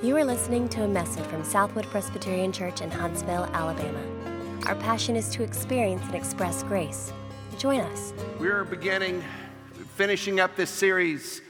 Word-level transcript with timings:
You 0.00 0.16
are 0.16 0.24
listening 0.24 0.68
to 0.68 0.84
a 0.84 0.88
message 0.88 1.24
from 1.24 1.42
Southwood 1.42 1.84
Presbyterian 1.86 2.52
Church 2.52 2.82
in 2.82 2.88
Huntsville, 2.88 3.46
Alabama. 3.52 3.98
Our 4.66 4.76
passion 4.76 5.16
is 5.16 5.28
to 5.30 5.42
experience 5.42 6.04
and 6.04 6.14
express 6.14 6.62
grace. 6.62 7.12
Join 7.58 7.80
us. 7.80 8.12
We're 8.38 8.62
beginning, 8.62 9.24
finishing 9.96 10.38
up 10.38 10.54
this 10.54 10.70
series 10.70 11.42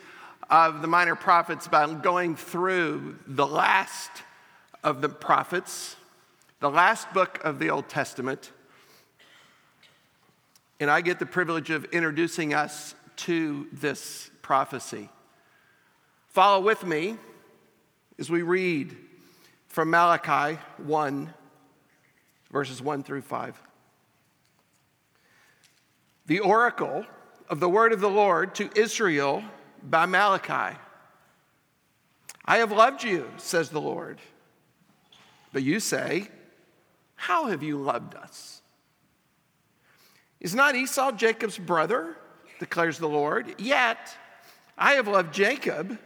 of 0.48 0.80
the 0.80 0.88
minor 0.88 1.14
prophets 1.14 1.69
by 1.69 1.92
going 1.92 2.37
through 2.37 3.19
the 3.26 3.47
last 3.47 4.11
of 4.83 5.03
the 5.03 5.10
prophets, 5.10 5.96
the 6.60 6.71
last 6.71 7.12
book 7.12 7.44
of 7.44 7.58
the 7.58 7.69
Old 7.69 7.90
Testament. 7.90 8.53
And 10.80 10.90
I 10.90 11.03
get 11.03 11.19
the 11.19 11.26
privilege 11.26 11.69
of 11.69 11.85
introducing 11.92 12.54
us 12.54 12.94
to 13.17 13.67
this 13.74 14.30
prophecy. 14.40 15.10
Follow 16.28 16.65
with 16.65 16.83
me 16.87 17.19
as 18.19 18.29
we 18.29 18.43
read 18.43 18.97
from 19.69 19.91
Malachi 19.91 20.59
1, 20.79 21.33
verses 22.51 22.83
1 22.83 23.03
through 23.05 23.23
5. 23.23 23.63
The 26.27 26.41
oracle 26.41 27.07
of 27.49 27.61
the 27.61 27.69
word 27.69 27.93
of 27.93 28.01
the 28.01 28.11
Lord 28.11 28.55
to 28.57 28.71
Israel 28.75 29.45
by 29.83 30.07
Malachi. 30.07 30.77
I 32.45 32.59
have 32.59 32.73
loved 32.73 33.05
you, 33.05 33.31
says 33.37 33.71
the 33.71 33.81
Lord. 33.81 34.19
But 35.53 35.63
you 35.63 35.80
say, 35.80 36.29
How 37.15 37.47
have 37.47 37.63
you 37.63 37.79
loved 37.79 38.15
us? 38.15 38.63
Is 40.41 40.55
not 40.55 40.75
Esau 40.75 41.13
Jacob's 41.13 41.59
brother, 41.59 42.16
declares 42.59 42.99
the 42.99 43.09
Lord? 43.09 43.55
Yet 43.59 43.99
I 44.77 44.95
have 44.95 45.09
loved 45.09 45.33
Jacob 45.33 45.99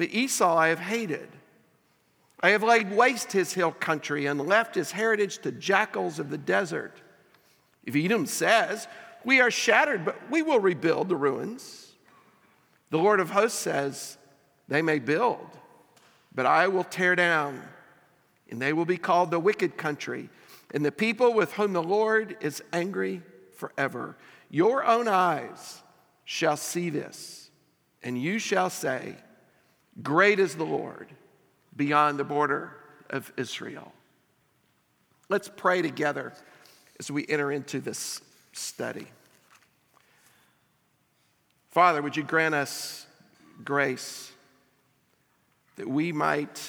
but 0.00 0.14
Esau 0.14 0.56
I 0.56 0.68
have 0.68 0.78
hated. 0.78 1.28
I 2.42 2.52
have 2.52 2.62
laid 2.62 2.90
waste 2.90 3.32
his 3.32 3.52
hill 3.52 3.70
country 3.70 4.24
and 4.24 4.40
left 4.40 4.74
his 4.74 4.92
heritage 4.92 5.40
to 5.40 5.52
jackals 5.52 6.18
of 6.18 6.30
the 6.30 6.38
desert. 6.38 7.02
If 7.84 7.94
Edom 7.94 8.24
says, 8.24 8.88
We 9.26 9.42
are 9.42 9.50
shattered, 9.50 10.06
but 10.06 10.16
we 10.30 10.40
will 10.40 10.58
rebuild 10.58 11.10
the 11.10 11.16
ruins. 11.16 11.92
The 12.88 12.96
Lord 12.96 13.20
of 13.20 13.28
hosts 13.28 13.58
says, 13.58 14.16
They 14.68 14.80
may 14.80 15.00
build, 15.00 15.46
but 16.34 16.46
I 16.46 16.68
will 16.68 16.84
tear 16.84 17.14
down, 17.14 17.60
and 18.50 18.58
they 18.58 18.72
will 18.72 18.86
be 18.86 18.96
called 18.96 19.30
the 19.30 19.38
wicked 19.38 19.76
country, 19.76 20.30
and 20.72 20.82
the 20.82 20.90
people 20.90 21.34
with 21.34 21.52
whom 21.52 21.74
the 21.74 21.82
Lord 21.82 22.38
is 22.40 22.62
angry 22.72 23.20
forever. 23.52 24.16
Your 24.48 24.82
own 24.82 25.08
eyes 25.08 25.82
shall 26.24 26.56
see 26.56 26.88
this, 26.88 27.50
and 28.02 28.16
you 28.16 28.38
shall 28.38 28.70
say, 28.70 29.16
Great 30.02 30.38
is 30.38 30.54
the 30.54 30.64
Lord 30.64 31.08
beyond 31.76 32.18
the 32.18 32.24
border 32.24 32.76
of 33.08 33.32
Israel. 33.36 33.92
Let's 35.28 35.50
pray 35.54 35.82
together 35.82 36.32
as 36.98 37.10
we 37.10 37.26
enter 37.28 37.52
into 37.52 37.80
this 37.80 38.20
study. 38.52 39.06
Father, 41.70 42.02
would 42.02 42.16
you 42.16 42.22
grant 42.22 42.54
us 42.54 43.06
grace 43.64 44.32
that 45.76 45.88
we 45.88 46.12
might 46.12 46.60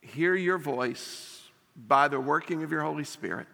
hear 0.00 0.34
your 0.34 0.58
voice 0.58 1.42
by 1.76 2.08
the 2.08 2.18
working 2.18 2.62
of 2.62 2.70
your 2.70 2.82
Holy 2.82 3.04
Spirit, 3.04 3.46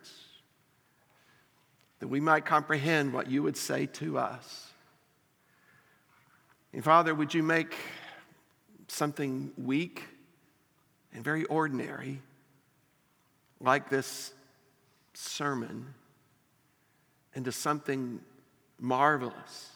that 1.99 2.09
we 2.09 2.21
might 2.21 2.45
comprehend 2.45 3.13
what 3.13 3.29
you 3.29 3.43
would 3.43 3.57
say 3.57 3.87
to 3.87 4.19
us. 4.19 4.69
And 6.73 6.85
Father, 6.85 7.15
would 7.15 7.35
you 7.35 7.43
make 7.43 7.75
something 8.93 9.51
weak 9.57 10.03
and 11.15 11.25
very 11.25 11.45
ordinary, 11.45 12.21
like 13.61 13.89
this 13.89 14.33
sermon, 15.15 15.95
into 17.35 17.51
something 17.51 18.21
marvelous 18.79 19.71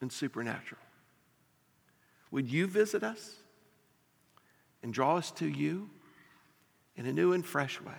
and 0.00 0.12
supernatural. 0.12 0.80
Would 2.30 2.48
you 2.48 2.66
visit 2.66 3.02
us 3.02 3.36
and 4.82 4.92
draw 4.92 5.16
us 5.16 5.30
to 5.32 5.46
you 5.46 5.90
in 6.96 7.06
a 7.06 7.12
new 7.12 7.32
and 7.32 7.44
fresh 7.44 7.80
way? 7.80 7.92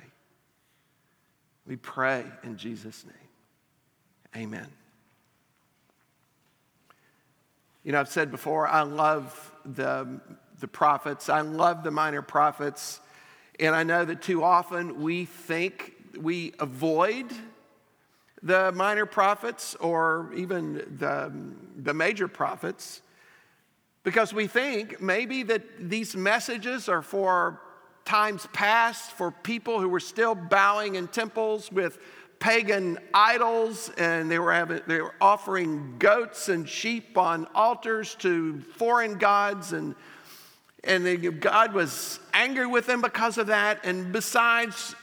We 1.66 1.76
pray 1.76 2.24
in 2.44 2.58
Jesus' 2.58 3.06
name. 3.06 4.44
Amen. 4.44 4.68
You 7.88 7.94
know, 7.94 8.02
I've 8.02 8.10
said 8.10 8.32
before, 8.32 8.68
I 8.68 8.82
love 8.82 9.50
the, 9.64 10.20
the 10.60 10.68
prophets, 10.68 11.30
I 11.30 11.40
love 11.40 11.86
the 11.86 11.90
minor 11.90 12.22
prophets. 12.22 13.00
And 13.62 13.74
I 13.74 13.84
know 13.84 14.04
that 14.04 14.22
too 14.22 14.44
often 14.44 15.02
we 15.02 15.24
think 15.24 15.94
we 16.20 16.52
avoid 16.60 17.32
the 18.44 18.74
minor 18.74 19.06
prophets 19.06 19.74
or 19.76 20.34
even 20.36 20.98
the, 20.98 21.32
the 21.82 21.94
major 21.94 22.28
prophets 22.28 23.02
because 24.04 24.34
we 24.34 24.48
think 24.48 25.00
maybe 25.00 25.44
that 25.44 25.64
these 25.80 26.14
messages 26.14 26.90
are 26.90 27.02
for 27.02 27.62
times 28.04 28.50
past, 28.52 29.12
for 29.12 29.32
people 29.32 29.80
who 29.80 29.88
were 29.88 30.02
still 30.02 30.36
bowing 30.36 30.96
in 30.96 31.08
temples 31.08 31.72
with 31.72 32.00
pagan 32.40 33.00
idols 33.14 33.90
and 33.98 34.30
they 34.30 34.40
were, 34.40 34.54
having, 34.54 34.82
they 34.88 35.02
were 35.02 35.14
offering 35.20 35.96
goats 35.98 36.50
and 36.50 36.68
sheep 36.68 37.18
on 37.18 37.48
altars 37.56 38.16
to 38.16 38.62
foreign 38.76 39.18
gods 39.18 39.74
and, 39.74 39.96
and 40.84 41.06
they, 41.06 41.18
god 41.18 41.74
was 41.74 42.20
angry 42.34 42.68
with 42.68 42.86
them 42.86 43.02
because 43.02 43.38
of 43.38 43.48
that. 43.48 43.80
And 43.84 44.12
besides 44.12 44.96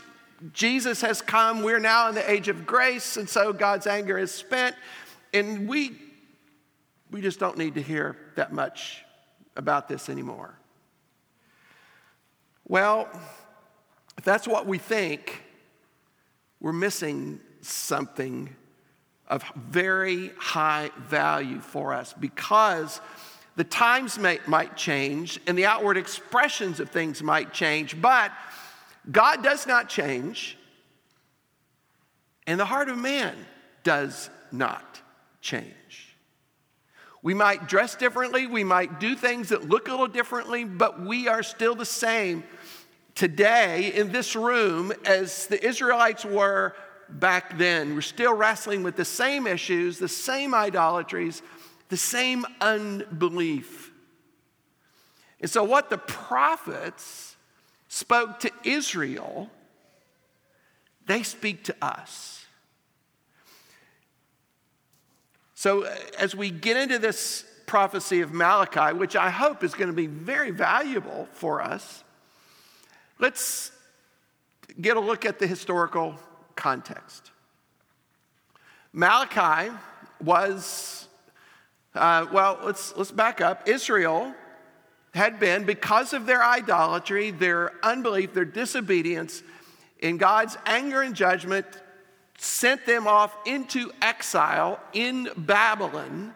jesus 0.52 1.00
has 1.00 1.22
come. 1.22 1.62
We're 1.62 1.80
now 1.80 2.08
in 2.08 2.14
the 2.14 2.30
age 2.30 2.48
of 2.48 2.66
grace 2.66 3.16
and 3.16 3.28
so 3.28 3.52
god's 3.52 3.86
anger 3.86 4.18
is 4.18 4.30
spent. 4.30 4.76
And 5.32 5.68
we 5.68 5.92
we 7.10 7.20
just 7.20 7.38
don't 7.38 7.58
need 7.58 7.74
to 7.74 7.82
hear 7.82 8.16
that 8.34 8.52
much 8.52 9.04
about 9.56 9.88
this 9.88 10.08
anymore. 10.08 10.54
Well 12.68 13.08
if 14.16 14.24
that's 14.24 14.46
what 14.46 14.66
we 14.66 14.78
think 14.78 15.42
we're 16.64 16.72
missing 16.72 17.38
something 17.60 18.48
of 19.28 19.44
very 19.54 20.30
high 20.38 20.90
value 20.96 21.60
for 21.60 21.92
us 21.92 22.14
because 22.14 23.02
the 23.56 23.64
times 23.64 24.18
may, 24.18 24.38
might 24.46 24.74
change 24.74 25.38
and 25.46 25.58
the 25.58 25.66
outward 25.66 25.98
expressions 25.98 26.80
of 26.80 26.88
things 26.88 27.22
might 27.22 27.52
change, 27.52 28.00
but 28.00 28.32
God 29.12 29.42
does 29.42 29.66
not 29.66 29.90
change, 29.90 30.56
and 32.46 32.58
the 32.58 32.64
heart 32.64 32.88
of 32.88 32.96
man 32.96 33.36
does 33.82 34.30
not 34.50 35.02
change. 35.42 36.16
We 37.20 37.34
might 37.34 37.68
dress 37.68 37.94
differently, 37.94 38.46
we 38.46 38.64
might 38.64 38.98
do 38.98 39.16
things 39.16 39.50
that 39.50 39.68
look 39.68 39.88
a 39.88 39.90
little 39.90 40.08
differently, 40.08 40.64
but 40.64 40.98
we 40.98 41.28
are 41.28 41.42
still 41.42 41.74
the 41.74 41.84
same 41.84 42.42
today 43.14 43.92
in 43.94 44.12
this 44.12 44.34
room 44.34 44.92
as 45.04 45.46
the 45.46 45.64
Israelites 45.64 46.24
were 46.24 46.74
back 47.08 47.58
then. 47.58 47.94
We're 47.94 48.00
still 48.00 48.34
wrestling 48.34 48.82
with 48.82 48.96
the 48.96 49.04
same 49.04 49.46
issues, 49.46 49.98
the 49.98 50.08
same 50.08 50.54
idolatries, 50.54 51.42
the 51.88 51.96
same 51.96 52.44
unbelief. 52.60 53.92
And 55.40 55.50
so, 55.50 55.62
what 55.64 55.90
the 55.90 55.98
prophets 55.98 57.36
spoke 57.88 58.40
to 58.40 58.50
Israel, 58.64 59.50
they 61.06 61.22
speak 61.22 61.64
to 61.64 61.76
us. 61.82 62.46
So, 65.54 65.84
uh, 65.84 65.94
as 66.18 66.34
we 66.34 66.50
get 66.50 66.76
into 66.76 66.98
this 66.98 67.44
prophecy 67.66 68.20
of 68.20 68.32
Malachi, 68.32 68.96
which 68.96 69.16
I 69.16 69.30
hope 69.30 69.64
is 69.64 69.74
going 69.74 69.88
to 69.88 69.94
be 69.94 70.06
very 70.06 70.50
valuable 70.50 71.28
for 71.32 71.62
us, 71.62 72.03
Let's 73.18 73.70
get 74.80 74.96
a 74.96 75.00
look 75.00 75.24
at 75.24 75.38
the 75.38 75.46
historical 75.46 76.16
context. 76.56 77.30
Malachi 78.92 79.72
was, 80.22 81.08
uh, 81.94 82.26
well, 82.32 82.58
let's, 82.64 82.96
let's 82.96 83.12
back 83.12 83.40
up. 83.40 83.68
Israel 83.68 84.34
had 85.14 85.38
been, 85.38 85.64
because 85.64 86.12
of 86.12 86.26
their 86.26 86.42
idolatry, 86.42 87.30
their 87.30 87.72
unbelief, 87.84 88.34
their 88.34 88.44
disobedience, 88.44 89.42
in 90.00 90.16
God's 90.16 90.58
anger 90.66 91.02
and 91.02 91.14
judgment, 91.14 91.66
sent 92.38 92.84
them 92.84 93.06
off 93.06 93.34
into 93.46 93.92
exile 94.02 94.80
in 94.92 95.28
Babylon 95.36 96.34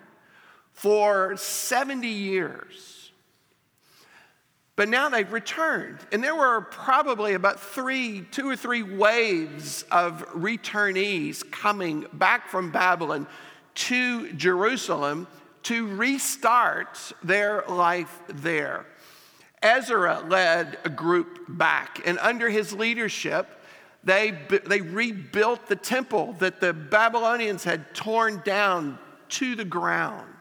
for 0.73 1.37
70 1.37 2.07
years. 2.07 2.98
But 4.79 4.89
now 4.89 5.09
they've 5.09 5.33
returned. 5.33 5.99
And 6.13 6.23
there 6.23 6.37
were 6.37 6.61
probably 6.61 7.35
about 7.35 7.59
three, 7.59 8.21
two 8.31 8.49
or 8.49 8.55
three 8.55 8.85
waves 8.85 9.85
of 9.91 10.25
returnees 10.29 11.43
coming 11.51 12.07
back 12.13 12.49
from 12.49 12.71
Babylon 12.71 13.27
to 13.75 14.33
Jerusalem 14.35 15.27
to 15.65 15.89
restart 15.97 17.13
their 17.25 17.65
life 17.69 18.21
there. 18.29 18.87
Ezra 19.65 20.21
led 20.21 20.79
a 20.85 20.91
group 20.91 21.41
back, 21.49 22.01
and 22.07 22.17
under 22.21 22.49
his 22.49 22.73
leadership, 22.73 23.49
they, 24.05 24.39
they 24.65 24.81
rebuilt 24.81 25.67
the 25.67 25.75
temple 25.75 26.37
that 26.39 26.61
the 26.61 26.73
Babylonians 26.73 27.65
had 27.65 27.97
torn 27.97 28.43
down 28.45 29.01
to 29.31 29.57
the 29.57 29.65
ground. 29.65 30.38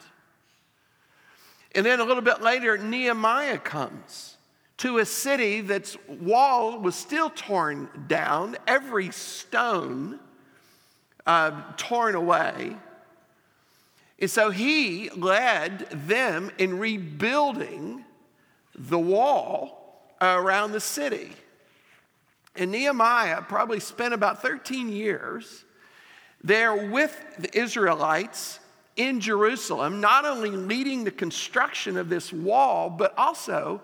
And 1.78 1.86
then 1.86 2.00
a 2.00 2.04
little 2.04 2.24
bit 2.24 2.42
later, 2.42 2.76
Nehemiah 2.76 3.60
comes 3.60 4.36
to 4.78 4.98
a 4.98 5.06
city 5.06 5.62
that's 5.62 5.96
wall 6.08 6.80
was 6.80 6.96
still 6.96 7.30
torn 7.30 7.88
down, 8.08 8.58
every 8.66 9.12
stone 9.12 10.20
uh, 11.28 11.62
torn 11.78 12.16
away. 12.16 12.76
And 14.18 14.32
so 14.32 14.50
he 14.50 15.12
led 15.12 15.88
them 15.92 16.50
in 16.58 16.80
rebuilding 16.80 18.04
the 18.74 18.98
wall 18.98 20.16
around 20.20 20.72
the 20.72 20.80
city. 20.80 21.30
And 22.56 22.72
Nehemiah 22.72 23.44
probably 23.44 23.80
spent 23.80 24.16
about 24.16 24.42
13 24.42 24.90
years 24.90 25.64
there 26.44 26.90
with 26.90 27.16
the 27.38 27.56
Israelites 27.56 28.62
in 28.98 29.22
Jerusalem, 29.22 30.02
not 30.02 30.26
only 30.26 30.50
leading 30.50 31.04
the 31.04 31.12
construction 31.12 31.96
of 31.96 32.10
this 32.10 32.34
wall, 32.34 32.90
but 32.90 33.14
also 33.18 33.82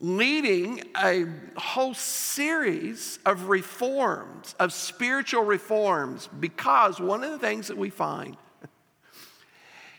leading 0.00 0.82
a 0.96 1.26
whole 1.56 1.94
series 1.94 3.18
of 3.24 3.48
reforms, 3.48 4.54
of 4.58 4.72
spiritual 4.72 5.44
reforms, 5.44 6.28
because 6.40 7.00
one 7.00 7.22
of 7.22 7.30
the 7.30 7.38
things 7.38 7.68
that 7.68 7.78
we 7.78 7.90
find 7.90 8.36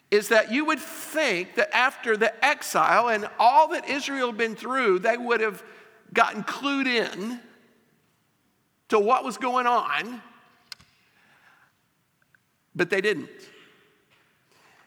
is 0.09 0.27
that 0.27 0.51
you 0.51 0.65
would 0.65 0.79
think 0.79 1.55
that 1.55 1.73
after 1.73 2.17
the 2.17 2.45
exile 2.45 3.07
and 3.07 3.29
all 3.39 3.69
that 3.69 3.87
Israel 3.89 4.27
had 4.27 4.37
been 4.37 4.55
through, 4.55 4.99
they 4.99 5.15
would 5.15 5.39
have 5.39 5.63
gotten 6.13 6.43
clued 6.43 6.85
in 6.85 7.39
to 8.89 8.99
what 8.99 9.23
was 9.23 9.37
going 9.37 9.65
on, 9.65 10.21
but 12.75 12.89
they 12.89 12.99
didn't. 12.99 13.29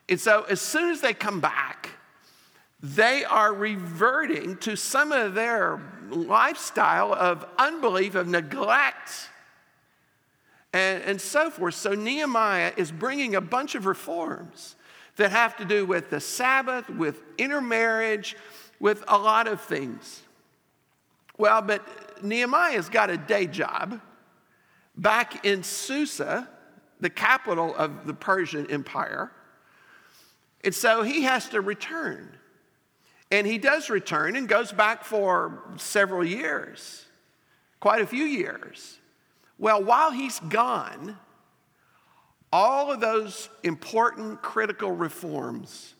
And 0.08 0.20
so, 0.20 0.42
as 0.48 0.60
soon 0.60 0.90
as 0.90 1.00
they 1.00 1.14
come 1.14 1.40
back, 1.40 1.90
they 2.82 3.24
are 3.24 3.52
reverting 3.52 4.56
to 4.58 4.76
some 4.76 5.12
of 5.12 5.34
their 5.34 5.80
lifestyle 6.10 7.14
of 7.14 7.46
unbelief, 7.58 8.14
of 8.14 8.28
neglect, 8.28 9.30
and, 10.72 11.02
and 11.04 11.20
so 11.20 11.50
forth. 11.50 11.74
So, 11.74 11.94
Nehemiah 11.94 12.72
is 12.76 12.92
bringing 12.92 13.34
a 13.34 13.40
bunch 13.40 13.74
of 13.74 13.86
reforms 13.86 14.76
that 15.16 15.30
have 15.30 15.56
to 15.56 15.64
do 15.64 15.86
with 15.86 16.10
the 16.10 16.20
Sabbath, 16.20 16.88
with 16.90 17.22
intermarriage, 17.38 18.36
with 18.80 19.04
a 19.08 19.16
lot 19.16 19.46
of 19.46 19.60
things. 19.60 20.22
Well, 21.38 21.62
but 21.62 22.22
Nehemiah's 22.22 22.88
got 22.88 23.10
a 23.10 23.16
day 23.16 23.46
job 23.46 24.00
back 24.96 25.44
in 25.44 25.62
Susa, 25.62 26.48
the 27.00 27.10
capital 27.10 27.74
of 27.74 28.06
the 28.06 28.14
Persian 28.14 28.70
Empire. 28.70 29.32
And 30.64 30.74
so 30.74 31.02
he 31.02 31.22
has 31.22 31.50
to 31.50 31.60
return. 31.60 32.30
And 33.30 33.46
he 33.46 33.58
does 33.58 33.90
return 33.90 34.34
and 34.34 34.48
goes 34.48 34.72
back 34.72 35.04
for 35.04 35.62
several 35.76 36.24
years, 36.24 37.04
quite 37.80 38.00
a 38.00 38.06
few 38.06 38.24
years. 38.24 38.98
Well, 39.58 39.84
while 39.84 40.10
he's 40.10 40.40
gone, 40.40 41.18
all 42.50 42.90
of 42.90 43.00
those 43.00 43.50
important, 43.62 44.40
critical 44.40 44.92
reforms 44.92 45.94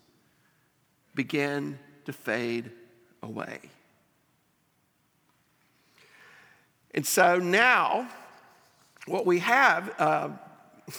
begin 1.15 1.79
to 2.07 2.13
fade 2.13 2.71
away. 3.23 3.59
And 6.95 7.05
so 7.05 7.39
now, 7.39 8.09
what 9.07 9.27
we 9.27 9.41
have 9.41 9.93
uh, 9.99 10.29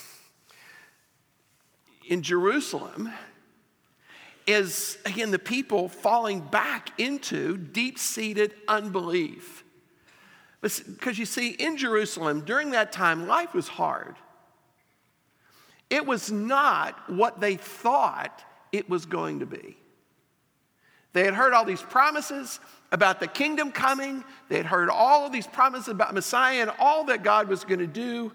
in 2.07 2.21
Jerusalem 2.21 3.09
is, 4.47 4.97
again, 5.05 5.31
the 5.31 5.39
people 5.39 5.89
falling 5.89 6.39
back 6.39 6.99
into 6.99 7.57
deep 7.57 7.97
seated 7.97 8.53
unbelief. 8.67 9.63
Because 10.61 11.19
you 11.19 11.25
see, 11.25 11.49
in 11.49 11.77
Jerusalem, 11.77 12.41
during 12.41 12.71
that 12.71 12.91
time, 12.91 13.27
life 13.27 13.53
was 13.53 13.67
hard. 13.67 14.15
It 15.89 16.05
was 16.05 16.31
not 16.31 17.09
what 17.09 17.39
they 17.39 17.55
thought 17.55 18.43
it 18.71 18.89
was 18.89 19.05
going 19.05 19.39
to 19.39 19.45
be. 19.45 19.77
They 21.13 21.23
had 21.23 21.33
heard 21.33 21.53
all 21.53 21.65
these 21.65 21.81
promises 21.81 22.59
about 22.91 23.19
the 23.19 23.27
kingdom 23.27 23.71
coming. 23.71 24.23
They 24.49 24.57
had 24.57 24.65
heard 24.65 24.89
all 24.89 25.25
of 25.25 25.31
these 25.31 25.47
promises 25.47 25.87
about 25.87 26.13
Messiah 26.13 26.61
and 26.61 26.71
all 26.79 27.05
that 27.05 27.23
God 27.23 27.47
was 27.47 27.63
going 27.63 27.79
to 27.79 27.87
do. 27.87 28.31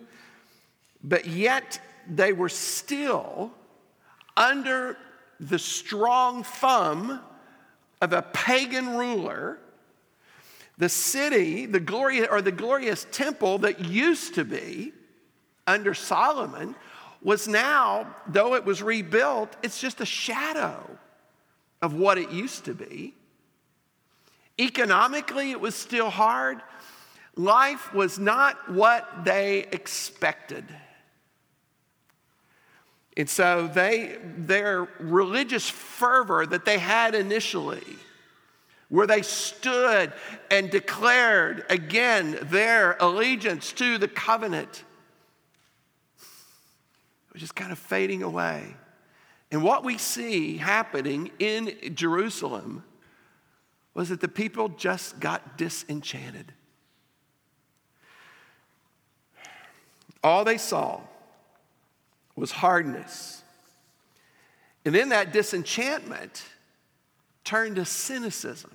But 1.02 1.26
yet 1.26 1.80
they 2.08 2.32
were 2.32 2.48
still 2.48 3.52
under 4.36 4.96
the 5.40 5.58
strong 5.58 6.44
thumb 6.44 7.20
of 8.00 8.12
a 8.12 8.22
pagan 8.22 8.96
ruler. 8.96 9.58
The 10.78 10.88
city, 10.88 11.66
the 11.66 11.80
glorious 11.80 12.28
or 12.30 12.40
the 12.40 12.52
glorious 12.52 13.06
temple 13.10 13.58
that 13.58 13.80
used 13.80 14.34
to 14.36 14.44
be 14.44 14.92
under 15.66 15.94
Solomon 15.94 16.74
was 17.22 17.48
now, 17.48 18.06
though 18.26 18.54
it 18.54 18.64
was 18.64 18.82
rebuilt, 18.82 19.56
it's 19.62 19.80
just 19.80 20.00
a 20.00 20.06
shadow 20.06 20.98
of 21.82 21.94
what 21.94 22.18
it 22.18 22.30
used 22.30 22.64
to 22.66 22.74
be. 22.74 23.14
Economically, 24.58 25.50
it 25.50 25.60
was 25.60 25.74
still 25.74 26.10
hard. 26.10 26.62
Life 27.36 27.92
was 27.94 28.18
not 28.18 28.70
what 28.70 29.24
they 29.24 29.60
expected. 29.72 30.64
And 33.16 33.28
so 33.28 33.66
they, 33.66 34.18
their 34.22 34.88
religious 34.98 35.68
fervor 35.68 36.46
that 36.46 36.64
they 36.64 36.78
had 36.78 37.14
initially, 37.14 37.96
where 38.88 39.06
they 39.06 39.22
stood 39.22 40.12
and 40.50 40.70
declared 40.70 41.64
again 41.68 42.38
their 42.42 42.96
allegiance 43.00 43.72
to 43.74 43.98
the 43.98 44.08
covenant, 44.08 44.84
was 47.32 47.40
just 47.40 47.54
kind 47.54 47.72
of 47.72 47.78
fading 47.78 48.22
away. 48.22 48.74
And 49.50 49.62
what 49.62 49.84
we 49.84 49.98
see 49.98 50.56
happening 50.56 51.30
in 51.38 51.94
Jerusalem 51.94 52.84
was 53.94 54.08
that 54.10 54.20
the 54.20 54.28
people 54.28 54.68
just 54.68 55.18
got 55.18 55.58
disenchanted. 55.58 56.52
All 60.22 60.44
they 60.44 60.58
saw 60.58 61.00
was 62.36 62.50
hardness. 62.50 63.42
And 64.84 64.94
then 64.94 65.10
that 65.10 65.32
disenchantment 65.32 66.42
turned 67.44 67.76
to 67.76 67.84
cynicism. 67.84 68.70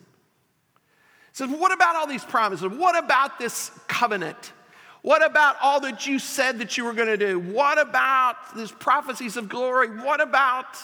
So, 1.33 1.47
what 1.47 1.73
about 1.73 1.95
all 1.95 2.07
these 2.07 2.23
promises? 2.23 2.67
What 2.67 2.97
about 2.97 3.39
this 3.39 3.71
covenant? 3.87 4.53
What 5.01 5.23
about 5.23 5.57
all 5.61 5.81
that 5.81 6.07
you 6.07 6.17
said 6.17 6.59
that 6.59 6.77
you 6.77 6.85
were 6.85 6.93
going 6.93 7.09
to 7.09 7.17
do? 7.17 7.39
What 7.39 7.79
about 7.79 8.55
these 8.55 8.71
prophecies 8.71 9.37
of 9.37 9.49
glory? 9.49 9.89
What 9.89 10.21
about. 10.21 10.77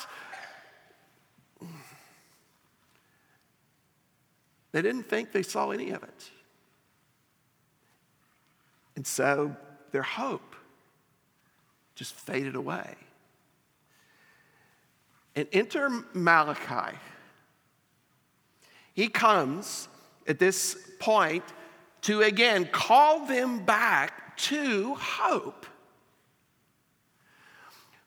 They 4.73 4.81
didn't 4.81 5.09
think 5.09 5.33
they 5.33 5.43
saw 5.43 5.71
any 5.71 5.89
of 5.89 6.01
it. 6.01 6.31
And 8.95 9.05
so 9.05 9.53
their 9.91 10.01
hope 10.01 10.50
just 12.01 12.15
faded 12.15 12.55
away. 12.55 12.95
And 15.35 15.47
enter 15.53 15.87
Malachi. 16.15 16.97
He 18.95 19.07
comes 19.07 19.87
at 20.27 20.39
this 20.39 20.75
point 20.99 21.43
to 22.01 22.23
again 22.23 22.67
call 22.71 23.27
them 23.27 23.65
back 23.65 24.35
to 24.37 24.95
hope. 24.95 25.67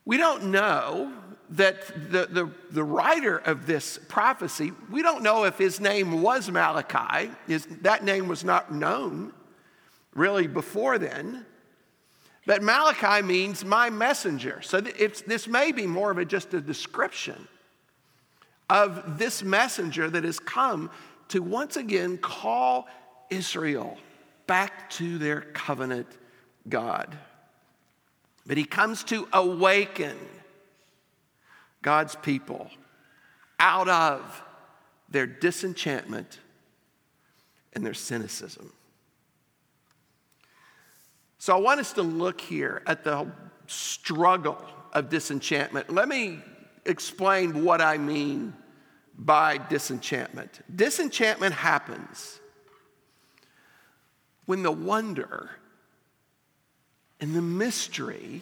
We 0.05 0.17
don't 0.17 0.47
know 0.47 1.13
that 1.51 1.87
the, 2.11 2.27
the, 2.27 2.51
the, 2.73 2.83
writer 2.83 3.37
of 3.39 3.65
this 3.65 4.01
prophecy, 4.09 4.73
we 4.91 5.03
don't 5.03 5.23
know 5.23 5.45
if 5.45 5.57
his 5.57 5.79
name 5.79 6.21
was 6.21 6.51
Malachi. 6.51 7.31
His, 7.47 7.67
that 7.83 8.03
name 8.03 8.27
was 8.27 8.43
not 8.43 8.75
known 8.75 9.33
really 10.15 10.49
before 10.49 10.99
then. 10.99 11.47
But 12.47 12.63
Malachi 12.63 13.23
means 13.23 13.65
my 13.65 13.89
messenger. 13.91 14.61
So 14.63 14.81
this 14.81 15.49
may 15.49 15.73
be 15.73 15.87
more 15.87 16.11
of 16.11 16.19
a, 16.19 16.25
just 16.25 16.53
a 16.53 16.61
description 16.61 17.49
of 18.69 19.19
this 19.19 19.43
messenger 19.43 20.11
that 20.11 20.25
has 20.25 20.39
come 20.39 20.91
to 21.29 21.43
once 21.43 21.77
again 21.77 22.19
call 22.19 22.87
Israel 23.31 23.97
back 24.47 24.91
to 24.91 25.19
their 25.19 25.41
covenant 25.41 26.07
God. 26.69 27.17
But 28.47 28.59
he 28.59 28.65
comes 28.65 29.05
to 29.05 29.27
awaken 29.33 30.17
God's 31.83 32.15
people 32.17 32.71
out 33.59 33.89
of 33.89 34.43
their 35.09 35.27
disenchantment 35.27 36.41
and 37.73 37.85
their 37.85 37.95
cynicism. 37.95 38.73
So 41.45 41.55
I 41.55 41.61
want 41.61 41.79
us 41.79 41.93
to 41.93 42.03
look 42.03 42.41
here 42.41 42.81
at 42.87 43.05
the 43.05 43.31
struggle 43.67 44.57
of 44.95 45.11
disenchantment. 45.11 45.93
Let 45.93 46.09
me 46.09 46.39
explain 46.87 47.67
what 47.67 47.83
I 47.83 47.99
mean 47.99 48.55
by 49.19 49.59
disenchantment. 49.59 50.63
Disenchantment 50.75 51.55
happens 51.55 52.41
when 54.47 54.63
the 54.63 54.73
wonder 54.73 55.51
and 57.21 57.35
the 57.37 57.43
mystery 57.43 58.41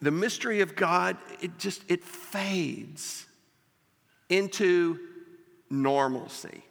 the 0.00 0.10
mystery 0.10 0.62
of 0.62 0.76
God 0.76 1.18
it 1.42 1.58
just 1.58 1.82
it 1.90 2.04
fades 2.04 3.26
into 4.30 4.98
normalcy 5.68 6.64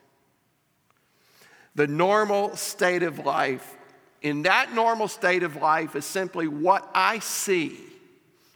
the 1.76 1.86
normal 1.86 2.56
state 2.56 3.04
of 3.04 3.20
life 3.20 3.77
in 4.22 4.44
that 4.44 4.74
normal 4.74 5.08
state 5.08 5.44
of 5.44 5.56
life 5.56 5.96
is 5.96 6.06
simply 6.06 6.48
what 6.48 6.90
I 6.94 7.20
see, 7.20 7.80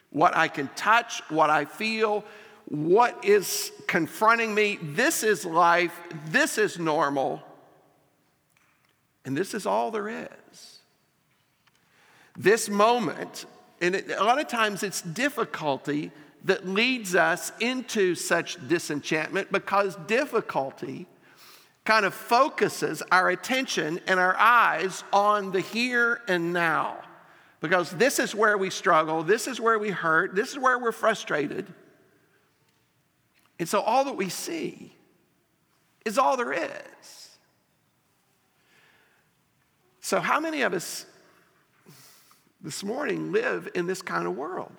what 0.09 0.35
I 0.35 0.47
can 0.47 0.69
touch, 0.75 1.21
what 1.29 1.49
I 1.49 1.65
feel, 1.65 2.23
what 2.65 3.25
is 3.25 3.71
confronting 3.87 4.55
me. 4.55 4.79
This 4.81 5.23
is 5.23 5.45
life, 5.45 5.97
this 6.27 6.57
is 6.57 6.79
normal, 6.79 7.43
and 9.25 9.35
this 9.37 9.53
is 9.53 9.65
all 9.65 9.91
there 9.91 10.09
is. 10.09 10.79
This 12.37 12.69
moment, 12.69 13.45
and 13.81 13.95
it, 13.95 14.09
a 14.09 14.23
lot 14.23 14.39
of 14.39 14.47
times 14.47 14.83
it's 14.83 15.01
difficulty 15.01 16.11
that 16.45 16.65
leads 16.65 17.13
us 17.13 17.51
into 17.59 18.15
such 18.15 18.67
disenchantment 18.67 19.51
because 19.51 19.95
difficulty 20.07 21.05
kind 21.85 22.05
of 22.05 22.13
focuses 22.13 23.01
our 23.11 23.29
attention 23.29 23.99
and 24.07 24.19
our 24.19 24.35
eyes 24.37 25.03
on 25.11 25.51
the 25.51 25.61
here 25.61 26.21
and 26.27 26.53
now. 26.53 26.99
Because 27.59 27.91
this 27.91 28.19
is 28.19 28.33
where 28.33 28.57
we 28.57 28.69
struggle, 28.69 29.23
this 29.23 29.47
is 29.47 29.59
where 29.59 29.77
we 29.77 29.89
hurt, 29.89 30.35
this 30.35 30.51
is 30.51 30.59
where 30.59 30.79
we're 30.79 30.91
frustrated. 30.91 31.67
And 33.59 33.69
so 33.69 33.81
all 33.81 34.05
that 34.05 34.15
we 34.15 34.29
see 34.29 34.95
is 36.05 36.17
all 36.17 36.37
there 36.37 36.53
is. 36.53 37.37
So, 39.99 40.19
how 40.19 40.39
many 40.39 40.63
of 40.63 40.73
us 40.73 41.05
this 42.59 42.83
morning 42.83 43.31
live 43.31 43.69
in 43.75 43.85
this 43.85 44.01
kind 44.01 44.25
of 44.25 44.35
world? 44.35 44.71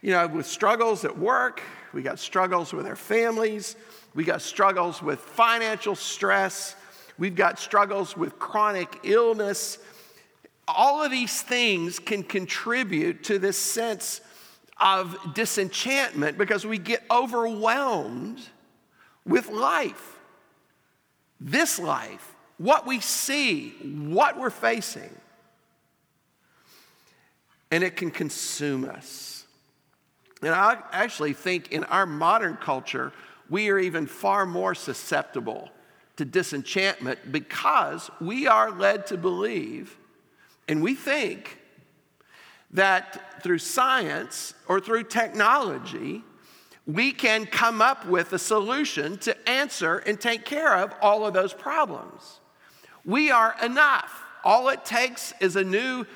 You 0.00 0.12
know, 0.12 0.26
with 0.28 0.46
struggles 0.46 1.04
at 1.04 1.18
work, 1.18 1.60
we 1.92 2.02
got 2.02 2.18
struggles 2.18 2.72
with 2.72 2.86
our 2.86 2.96
families, 2.96 3.74
we 4.14 4.24
got 4.24 4.42
struggles 4.42 5.02
with 5.02 5.20
financial 5.20 5.94
stress. 5.94 6.74
We've 7.18 7.34
got 7.34 7.58
struggles 7.58 8.16
with 8.16 8.38
chronic 8.38 9.00
illness. 9.04 9.78
All 10.66 11.02
of 11.04 11.10
these 11.10 11.42
things 11.42 11.98
can 11.98 12.22
contribute 12.22 13.24
to 13.24 13.38
this 13.38 13.56
sense 13.56 14.20
of 14.80 15.34
disenchantment 15.34 16.38
because 16.38 16.66
we 16.66 16.78
get 16.78 17.02
overwhelmed 17.10 18.40
with 19.26 19.48
life. 19.48 20.18
This 21.40 21.78
life, 21.78 22.34
what 22.58 22.86
we 22.86 23.00
see, 23.00 23.70
what 23.70 24.38
we're 24.38 24.50
facing. 24.50 25.10
And 27.70 27.84
it 27.84 27.96
can 27.96 28.10
consume 28.10 28.84
us. 28.84 29.44
And 30.42 30.54
I 30.54 30.78
actually 30.92 31.34
think 31.34 31.70
in 31.72 31.84
our 31.84 32.06
modern 32.06 32.56
culture, 32.56 33.12
we 33.50 33.68
are 33.68 33.78
even 33.78 34.06
far 34.06 34.46
more 34.46 34.74
susceptible 34.74 35.68
to 36.16 36.24
disenchantment 36.24 37.32
because 37.32 38.10
we 38.20 38.46
are 38.46 38.70
led 38.70 39.06
to 39.08 39.16
believe 39.16 39.98
and 40.68 40.82
we 40.82 40.94
think 40.94 41.58
that 42.70 43.42
through 43.42 43.58
science 43.58 44.54
or 44.68 44.80
through 44.80 45.02
technology, 45.02 46.22
we 46.86 47.10
can 47.10 47.44
come 47.44 47.82
up 47.82 48.06
with 48.06 48.32
a 48.32 48.38
solution 48.38 49.18
to 49.18 49.48
answer 49.48 49.98
and 49.98 50.20
take 50.20 50.44
care 50.44 50.76
of 50.76 50.94
all 51.02 51.26
of 51.26 51.34
those 51.34 51.52
problems. 51.52 52.38
We 53.04 53.32
are 53.32 53.56
enough. 53.62 54.22
All 54.44 54.68
it 54.68 54.84
takes 54.84 55.34
is 55.40 55.56
a 55.56 55.64
new 55.64 56.06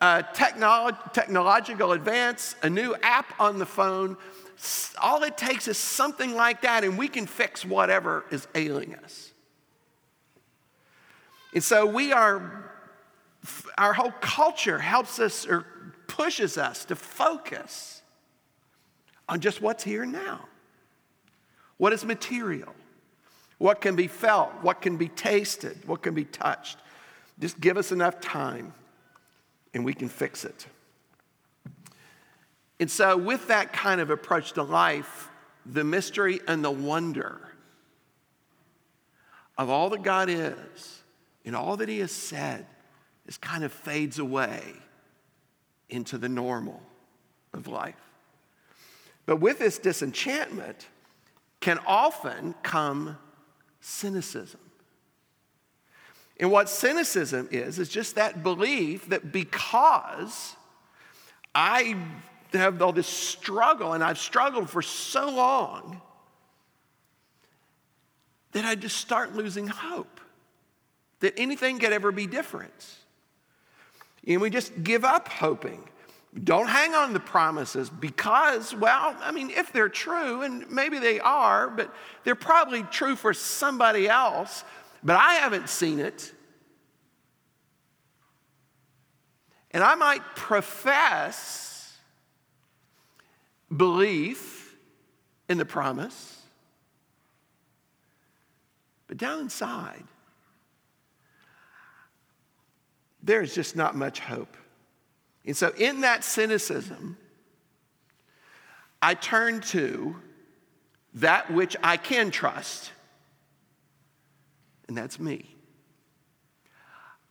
uh, 0.00 0.22
technolo- 0.34 1.12
technological 1.12 1.92
advance, 1.92 2.56
a 2.62 2.70
new 2.70 2.96
app 3.02 3.32
on 3.38 3.58
the 3.60 3.66
phone 3.66 4.16
all 5.00 5.22
it 5.22 5.36
takes 5.36 5.68
is 5.68 5.78
something 5.78 6.34
like 6.34 6.62
that, 6.62 6.84
and 6.84 6.98
we 6.98 7.08
can 7.08 7.26
fix 7.26 7.64
whatever 7.64 8.24
is 8.30 8.46
ailing 8.54 8.94
us. 8.96 9.32
And 11.54 11.64
so 11.64 11.86
we 11.86 12.12
are, 12.12 12.70
our 13.76 13.92
whole 13.92 14.12
culture 14.20 14.78
helps 14.78 15.18
us 15.18 15.46
or 15.46 15.66
pushes 16.06 16.58
us 16.58 16.84
to 16.86 16.96
focus 16.96 18.02
on 19.28 19.40
just 19.40 19.60
what's 19.60 19.82
here 19.82 20.04
now. 20.04 20.46
What 21.76 21.92
is 21.92 22.04
material? 22.04 22.74
What 23.58 23.80
can 23.80 23.96
be 23.96 24.06
felt? 24.06 24.52
What 24.62 24.82
can 24.82 24.96
be 24.96 25.08
tasted? 25.08 25.86
What 25.86 26.02
can 26.02 26.14
be 26.14 26.24
touched? 26.24 26.78
Just 27.38 27.60
give 27.60 27.76
us 27.76 27.92
enough 27.92 28.20
time 28.20 28.74
and 29.72 29.84
we 29.84 29.94
can 29.94 30.08
fix 30.08 30.44
it. 30.44 30.66
And 32.80 32.90
so, 32.90 33.14
with 33.14 33.48
that 33.48 33.74
kind 33.74 34.00
of 34.00 34.08
approach 34.08 34.54
to 34.54 34.62
life, 34.62 35.28
the 35.66 35.84
mystery 35.84 36.40
and 36.48 36.64
the 36.64 36.70
wonder 36.70 37.38
of 39.58 39.68
all 39.68 39.90
that 39.90 40.02
God 40.02 40.30
is 40.30 41.02
and 41.44 41.54
all 41.54 41.76
that 41.76 41.90
He 41.90 41.98
has 41.98 42.10
said 42.10 42.66
is 43.26 43.36
kind 43.36 43.64
of 43.64 43.72
fades 43.72 44.18
away 44.18 44.62
into 45.90 46.16
the 46.16 46.28
normal 46.28 46.80
of 47.52 47.66
life. 47.66 47.94
But 49.26 49.36
with 49.36 49.58
this 49.58 49.78
disenchantment 49.78 50.88
can 51.60 51.78
often 51.86 52.54
come 52.62 53.18
cynicism. 53.82 54.60
And 56.38 56.50
what 56.50 56.70
cynicism 56.70 57.48
is, 57.50 57.78
is 57.78 57.90
just 57.90 58.14
that 58.14 58.42
belief 58.42 59.10
that 59.10 59.30
because 59.30 60.56
I 61.54 61.96
have 62.58 62.80
all 62.82 62.92
this 62.92 63.06
struggle, 63.06 63.92
and 63.92 64.02
I've 64.02 64.18
struggled 64.18 64.68
for 64.68 64.82
so 64.82 65.30
long 65.30 66.00
that 68.52 68.64
I 68.64 68.74
just 68.74 68.96
start 68.96 69.34
losing 69.34 69.66
hope 69.66 70.20
that 71.20 71.34
anything 71.36 71.78
could 71.78 71.92
ever 71.92 72.10
be 72.10 72.26
different. 72.26 72.72
And 74.26 74.40
we 74.40 74.50
just 74.50 74.82
give 74.82 75.04
up 75.04 75.28
hoping. 75.28 75.82
Don't 76.44 76.68
hang 76.68 76.94
on 76.94 77.12
the 77.12 77.20
promises 77.20 77.90
because, 77.90 78.74
well, 78.74 79.16
I 79.20 79.32
mean, 79.32 79.50
if 79.50 79.72
they're 79.72 79.88
true, 79.88 80.42
and 80.42 80.70
maybe 80.70 80.98
they 80.98 81.18
are, 81.20 81.68
but 81.68 81.92
they're 82.24 82.34
probably 82.34 82.82
true 82.84 83.16
for 83.16 83.34
somebody 83.34 84.08
else, 84.08 84.64
but 85.02 85.16
I 85.16 85.34
haven't 85.34 85.68
seen 85.68 85.98
it. 85.98 86.32
And 89.72 89.82
I 89.82 89.94
might 89.94 90.22
profess 90.36 91.69
belief 93.74 94.76
in 95.48 95.58
the 95.58 95.64
promise, 95.64 96.40
but 99.06 99.16
down 99.16 99.40
inside, 99.40 100.04
there's 103.22 103.54
just 103.54 103.76
not 103.76 103.94
much 103.94 104.20
hope. 104.20 104.56
And 105.44 105.56
so, 105.56 105.72
in 105.76 106.02
that 106.02 106.22
cynicism, 106.22 107.16
I 109.02 109.14
turn 109.14 109.60
to 109.60 110.16
that 111.14 111.50
which 111.50 111.76
I 111.82 111.96
can 111.96 112.30
trust, 112.30 112.92
and 114.86 114.96
that's 114.96 115.18
me. 115.18 115.56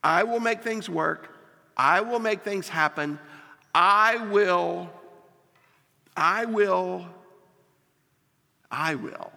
I 0.02 0.24
will 0.24 0.40
make 0.40 0.62
things 0.62 0.88
work, 0.88 1.34
I 1.76 2.00
will 2.00 2.18
make 2.18 2.42
things 2.42 2.68
happen, 2.68 3.18
I 3.74 4.16
will 4.30 4.90
I 6.16 6.44
will, 6.44 7.06
I 8.70 8.94
will. 8.94 9.32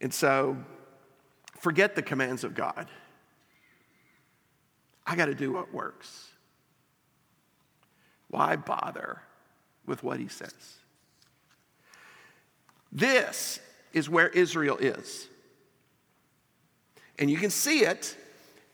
And 0.00 0.12
so, 0.12 0.56
forget 1.58 1.94
the 1.94 2.02
commands 2.02 2.44
of 2.44 2.54
God. 2.54 2.88
I 5.06 5.16
got 5.16 5.26
to 5.26 5.34
do 5.34 5.52
what 5.52 5.72
works. 5.72 6.28
Why 8.28 8.56
bother 8.56 9.22
with 9.86 10.02
what 10.02 10.18
he 10.18 10.28
says? 10.28 10.54
This 12.90 13.60
is 13.92 14.08
where 14.08 14.28
Israel 14.28 14.76
is. 14.78 15.28
And 17.18 17.30
you 17.30 17.36
can 17.36 17.50
see 17.50 17.80
it 17.84 18.16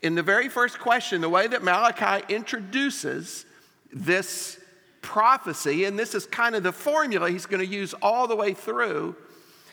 in 0.00 0.14
the 0.14 0.22
very 0.22 0.48
first 0.48 0.78
question, 0.78 1.20
the 1.20 1.28
way 1.28 1.46
that 1.46 1.62
Malachi 1.62 2.24
introduces 2.32 3.44
this 3.92 4.60
prophecy, 5.08 5.86
and 5.86 5.98
this 5.98 6.14
is 6.14 6.26
kind 6.26 6.54
of 6.54 6.62
the 6.62 6.70
formula 6.70 7.30
he's 7.30 7.46
going 7.46 7.66
to 7.66 7.66
use 7.66 7.94
all 8.02 8.26
the 8.26 8.36
way 8.36 8.52
through. 8.52 9.16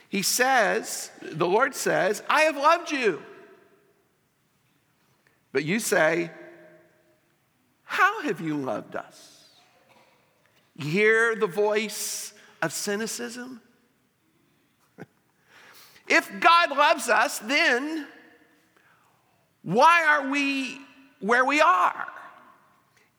He 0.08 0.22
says, 0.22 1.12
the 1.22 1.46
Lord 1.46 1.75
says, 1.75 2.24
I 2.30 2.44
have 2.44 2.56
loved 2.56 2.89
you. 2.89 3.22
But 5.51 5.65
you 5.65 5.82
say, 5.82 6.32
How 7.84 8.22
have 8.22 8.39
you 8.39 8.56
loved 8.56 8.96
us? 8.96 9.50
You 10.77 10.89
hear 10.89 11.36
the 11.36 11.48
voice 11.48 12.34
of 12.62 12.72
cynicism? 12.72 13.60
if 16.08 16.32
God 16.39 16.70
loves 16.70 17.10
us, 17.10 17.39
then 17.39 18.08
why 19.63 20.06
are 20.06 20.30
we 20.30 20.80
where 21.20 21.44
we 21.44 21.60
are? 21.60 22.08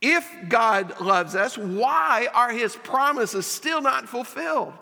If 0.01 0.31
God 0.49 1.01
loves 1.01 1.35
us, 1.35 1.57
why 1.57 2.29
are 2.35 2.53
his 2.53 2.77
promises 2.77 3.47
still 3.47 3.81
not 3.81 4.09
fulfilled? 4.09 4.75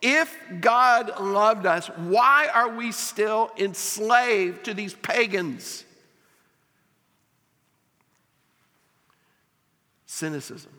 If 0.00 0.36
God 0.60 1.20
loved 1.20 1.66
us, 1.66 1.88
why 1.96 2.48
are 2.54 2.68
we 2.68 2.92
still 2.92 3.50
enslaved 3.56 4.64
to 4.66 4.74
these 4.74 4.94
pagans? 4.94 5.84
Cynicism. 10.06 10.72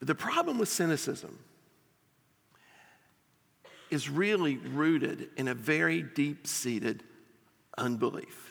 The 0.00 0.14
problem 0.14 0.58
with 0.58 0.68
cynicism 0.68 1.38
is 3.90 4.10
really 4.10 4.56
rooted 4.56 5.30
in 5.36 5.48
a 5.48 5.54
very 5.54 6.02
deep 6.02 6.46
seated 6.46 7.02
unbelief. 7.78 8.43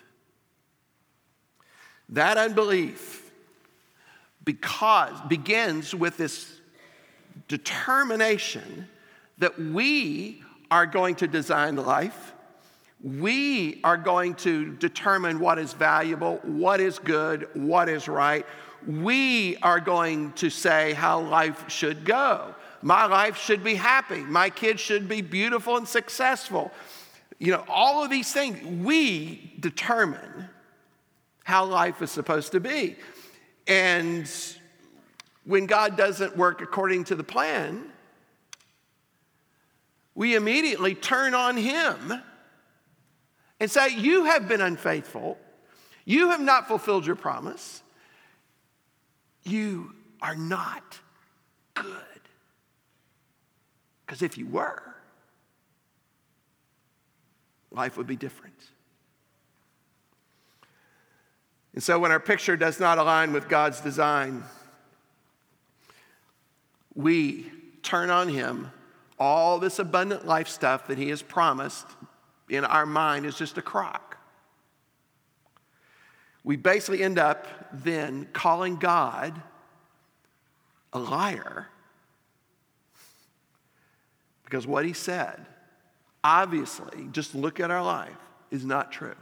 That 2.10 2.38
unbelief 2.38 3.32
because 4.46 5.20
begins 5.28 5.96
with 5.96 6.18
this 6.18 6.60
determination 7.48 8.88
that 9.38 9.60
we 9.60 10.44
are 10.70 10.86
going 10.86 11.16
to 11.16 11.28
design 11.28 11.76
life. 11.76 12.34
We 13.04 13.82
are 13.84 13.98
going 13.98 14.36
to 14.36 14.74
determine 14.76 15.40
what 15.40 15.60
is 15.60 15.74
valuable, 15.74 16.40
what 16.44 16.80
is 16.80 17.00
good, 17.00 17.50
what 17.54 17.90
is 17.90 18.08
right. 18.08 18.46
We 18.88 19.58
are 19.58 19.80
going 19.80 20.34
to 20.34 20.50
say 20.50 20.94
how 20.94 21.20
life 21.22 21.70
should 21.70 22.06
go. 22.06 22.56
My 22.82 23.06
life 23.06 23.38
should 23.38 23.64
be 23.64 23.76
happy. 23.76 24.20
My 24.20 24.50
kids 24.50 24.82
should 24.82 25.08
be 25.08 25.22
beautiful 25.22 25.78
and 25.78 25.88
successful. 25.88 26.72
You 27.40 27.52
know, 27.54 27.64
all 27.68 28.04
of 28.04 28.10
these 28.10 28.32
things, 28.32 28.84
we 28.86 29.54
determine 29.60 30.50
how 31.44 31.66
life 31.66 32.02
is 32.02 32.12
supposed 32.12 32.54
to 32.54 32.60
be. 32.60 32.96
And 33.68 34.30
when 35.46 35.66
God 35.66 35.98
doesn't 35.98 36.36
work 36.38 36.62
according 36.62 37.06
to 37.06 37.16
the 37.16 37.24
plan, 37.24 37.86
we 40.16 40.36
immediately 40.36 40.96
turn 40.96 41.34
on 41.34 41.58
Him 41.58 42.14
and 43.60 43.72
say, 43.72 43.96
You 43.96 44.26
have 44.26 44.48
been 44.48 44.62
unfaithful. 44.62 45.38
You 46.06 46.30
have 46.30 46.42
not 46.42 46.68
fulfilled 46.68 47.06
your 47.06 47.16
promise. 47.16 47.82
You 49.44 49.94
are 50.22 50.36
not 50.36 51.00
good. 51.74 51.88
Because 54.06 54.22
if 54.22 54.38
you 54.38 54.48
were, 54.48 54.84
life 57.72 57.98
would 57.98 58.08
be 58.08 58.16
different. 58.16 58.54
And 61.74 61.82
so 61.82 61.98
when 62.00 62.12
our 62.12 62.20
picture 62.20 62.56
does 62.56 62.80
not 62.80 62.98
align 62.98 63.34
with 63.34 63.50
God's 63.50 63.82
design, 63.82 64.44
we 66.94 67.52
turn 67.82 68.10
on 68.10 68.30
Him. 68.30 68.72
All 69.20 69.60
this 69.60 69.80
abundant 69.80 70.26
life 70.28 70.48
stuff 70.48 70.88
that 70.88 70.98
He 70.98 71.10
has 71.10 71.22
promised 71.22 71.88
in 72.50 72.66
our 72.66 72.86
mind 72.86 73.26
is 73.26 73.38
just 73.38 73.58
a 73.58 73.62
crock. 73.62 74.18
We 76.44 76.58
basically 76.58 77.02
end 77.02 77.18
up 77.18 77.48
then 77.72 78.28
calling 78.34 78.76
God 78.76 79.42
a 80.92 81.00
liar 81.00 81.68
because 84.44 84.68
what 84.68 84.86
He 84.86 84.94
said, 84.94 85.44
obviously, 86.24 87.08
just 87.12 87.34
look 87.34 87.60
at 87.60 87.72
our 87.72 87.84
life, 87.84 88.12
is 88.52 88.66
not 88.66 88.92
true. 88.92 89.16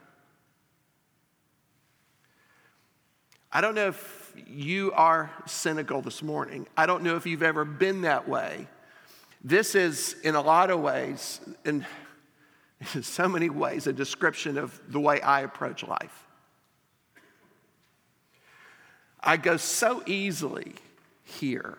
I 3.54 3.60
don't 3.60 3.76
know 3.76 3.88
if 3.88 4.34
you 4.48 4.94
are 4.94 5.30
cynical 5.46 6.02
this 6.02 6.24
morning. 6.24 6.68
I 6.78 6.86
don't 6.86 7.04
know 7.04 7.18
if 7.18 7.26
you've 7.26 7.44
ever 7.44 7.66
been 7.66 8.02
that 8.02 8.28
way. 8.28 8.68
This 9.44 9.76
is, 9.76 10.16
in 10.24 10.36
a 10.36 10.42
lot 10.42 10.70
of 10.70 10.80
ways, 10.80 11.42
in, 11.66 11.86
in 12.94 13.04
so 13.04 13.28
many 13.28 13.50
ways, 13.50 13.88
a 13.88 13.94
description 13.94 14.58
of 14.58 14.80
the 14.88 15.00
way 15.00 15.20
I 15.20 15.42
approach 15.42 15.84
life. 15.84 16.28
I 19.20 19.38
go 19.38 19.58
so 19.58 20.02
easily 20.06 20.74
here 21.24 21.78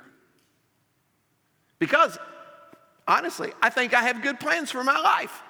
because, 1.79 2.19
honestly, 3.09 3.53
I 3.61 3.71
think 3.71 3.95
I 3.95 4.03
have 4.03 4.23
good 4.23 4.39
plans 4.39 4.71
for 4.71 4.85
my 4.85 4.99
life. 4.99 5.43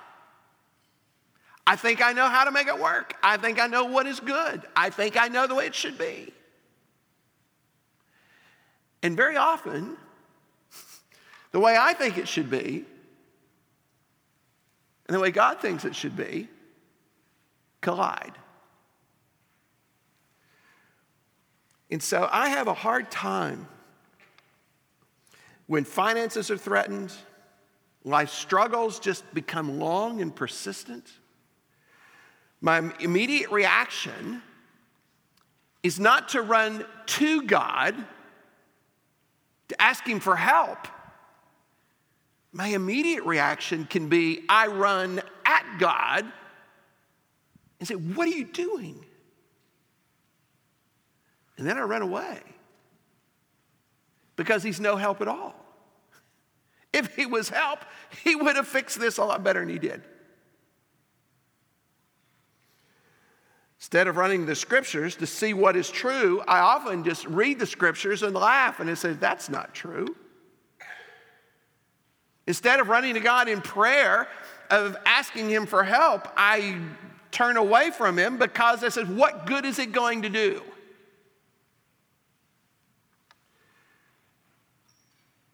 I 1.67 1.77
think 1.77 2.03
I 2.03 2.13
know 2.13 2.29
how 2.29 2.45
to 2.45 2.51
make 2.51 2.67
it 2.67 2.79
work. 2.79 3.15
I 3.23 3.37
think 3.37 3.61
I 3.61 3.67
know 3.67 3.85
what 3.85 4.07
is 4.07 4.21
good. 4.21 4.63
I 4.75 4.91
think 4.91 5.17
I 5.17 5.29
know 5.29 5.47
the 5.47 5.55
way 5.55 5.67
it 5.67 5.75
should 5.75 5.97
be. 5.97 6.33
And 9.03 9.17
very 9.17 9.37
often, 9.37 9.97
the 11.53 11.61
way 11.61 11.77
I 11.79 11.93
think 11.93 12.19
it 12.19 12.29
should 12.29 12.51
be 12.51 12.85
and 15.07 15.15
the 15.15 15.21
way 15.21 15.31
God 15.31 15.61
thinks 15.61 15.85
it 15.85 15.95
should 15.95 16.17
be 16.17 16.49
collide. 17.81 18.33
And 21.91 22.03
so 22.03 22.29
I 22.33 22.49
have 22.49 22.69
a 22.69 22.75
hard 22.75 23.11
time 23.11 23.69
when 25.67 25.85
finances 25.85 26.51
are 26.51 26.57
threatened, 26.57 27.13
life 28.05 28.31
struggles 28.31 28.99
just 28.99 29.23
become 29.35 29.79
long 29.79 30.23
and 30.23 30.35
persistent 30.35 31.11
my 32.63 32.93
immediate 33.01 33.51
reaction 33.51 34.41
is 35.83 35.99
not 35.99 36.31
to 36.31 36.41
run 36.41 36.87
to 37.07 37.43
God 37.43 37.97
to 39.69 39.83
ask 39.83 40.07
Him 40.07 40.21
for 40.21 40.37
help. 40.37 40.79
My 42.53 42.69
immediate 42.69 43.25
reaction 43.25 43.85
can 43.85 44.09
be 44.09 44.45
I 44.49 44.69
run 44.69 45.21
at 45.45 45.65
God 45.81 46.25
and 47.81 47.89
say, 47.89 47.97
What 47.97 48.29
are 48.29 48.33
you 48.33 48.45
doing? 48.45 49.05
And 51.59 51.67
then 51.67 51.77
I 51.77 51.83
run 51.83 52.03
away 52.03 52.41
because 54.37 54.63
He's 54.63 54.79
no 54.79 54.95
help 54.95 55.21
at 55.21 55.27
all. 55.27 55.57
If 56.93 57.17
He 57.17 57.27
was 57.27 57.49
help, 57.49 57.81
He 58.23 58.37
would 58.37 58.55
have 58.55 58.69
fixed 58.69 59.01
this 59.01 59.19
a 59.19 59.25
lot 59.25 59.43
better 59.43 59.61
than 59.61 59.69
He 59.69 59.81
did. 59.81 60.03
Instead 63.83 64.07
of 64.07 64.17
running 64.17 64.47
the 64.47 64.55
scriptures 64.55 65.17
to 65.17 65.27
see 65.27 65.53
what 65.55 65.75
is 65.75 65.91
true, 65.91 66.41
I 66.47 66.61
often 66.61 67.03
just 67.03 67.27
read 67.27 67.59
the 67.59 67.67
scriptures 67.67 68.23
and 68.23 68.33
laugh 68.33 68.79
and 68.79 68.89
it 68.89 68.95
says, 68.95 69.19
that's 69.19 69.49
not 69.49 69.75
true. 69.75 70.15
Instead 72.47 72.79
of 72.79 72.87
running 72.87 73.15
to 73.15 73.21
God 73.21 73.49
in 73.49 73.61
prayer, 73.61 74.29
of 74.71 74.97
asking 75.05 75.51
Him 75.51 75.67
for 75.67 75.83
help, 75.83 76.29
I 76.37 76.79
turn 77.33 77.57
away 77.57 77.91
from 77.91 78.17
Him 78.17 78.39
because 78.39 78.85
I 78.85 78.89
said, 78.89 79.15
what 79.17 79.47
good 79.47 79.65
is 79.65 79.81
it 79.81 79.91
going 79.91 80.23
to 80.23 80.29
do? 80.29 80.63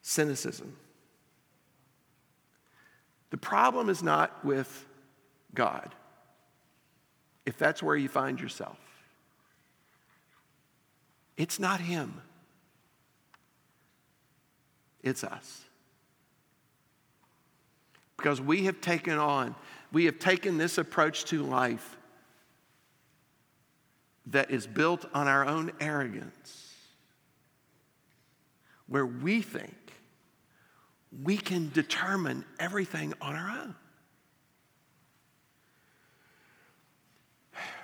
Cynicism. 0.02 0.76
The 3.30 3.38
problem 3.38 3.88
is 3.88 4.02
not 4.02 4.44
with 4.44 4.84
God 5.54 5.94
if 7.48 7.56
that's 7.56 7.82
where 7.82 7.96
you 7.96 8.10
find 8.10 8.38
yourself. 8.38 8.76
It's 11.38 11.58
not 11.58 11.80
Him, 11.80 12.20
it's 15.02 15.24
us. 15.24 15.64
Because 18.18 18.38
we 18.38 18.64
have 18.64 18.82
taken 18.82 19.16
on, 19.16 19.54
we 19.92 20.04
have 20.04 20.18
taken 20.18 20.58
this 20.58 20.76
approach 20.76 21.24
to 21.26 21.42
life 21.42 21.96
that 24.26 24.50
is 24.50 24.66
built 24.66 25.06
on 25.14 25.26
our 25.26 25.46
own 25.46 25.72
arrogance, 25.80 26.74
where 28.88 29.06
we 29.06 29.40
think 29.40 29.74
we 31.22 31.38
can 31.38 31.70
determine 31.70 32.44
everything 32.60 33.14
on 33.22 33.36
our 33.36 33.58
own. 33.58 33.74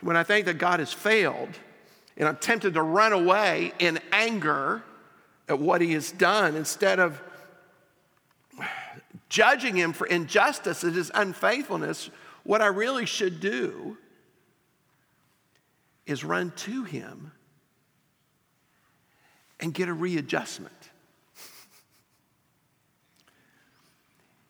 When 0.00 0.16
I 0.16 0.22
think 0.22 0.46
that 0.46 0.58
God 0.58 0.80
has 0.80 0.92
failed 0.92 1.50
and 2.16 2.28
I'm 2.28 2.36
tempted 2.36 2.74
to 2.74 2.82
run 2.82 3.12
away 3.12 3.72
in 3.78 3.98
anger 4.12 4.82
at 5.48 5.58
what 5.58 5.80
he 5.80 5.92
has 5.94 6.12
done 6.12 6.56
instead 6.56 6.98
of 6.98 7.20
judging 9.28 9.76
him 9.76 9.92
for 9.92 10.06
injustice 10.06 10.84
and 10.84 10.94
his 10.94 11.10
unfaithfulness, 11.14 12.10
what 12.44 12.62
I 12.62 12.66
really 12.66 13.06
should 13.06 13.40
do 13.40 13.96
is 16.06 16.22
run 16.22 16.52
to 16.56 16.84
him 16.84 17.32
and 19.60 19.72
get 19.72 19.88
a 19.88 19.92
readjustment. 19.92 20.72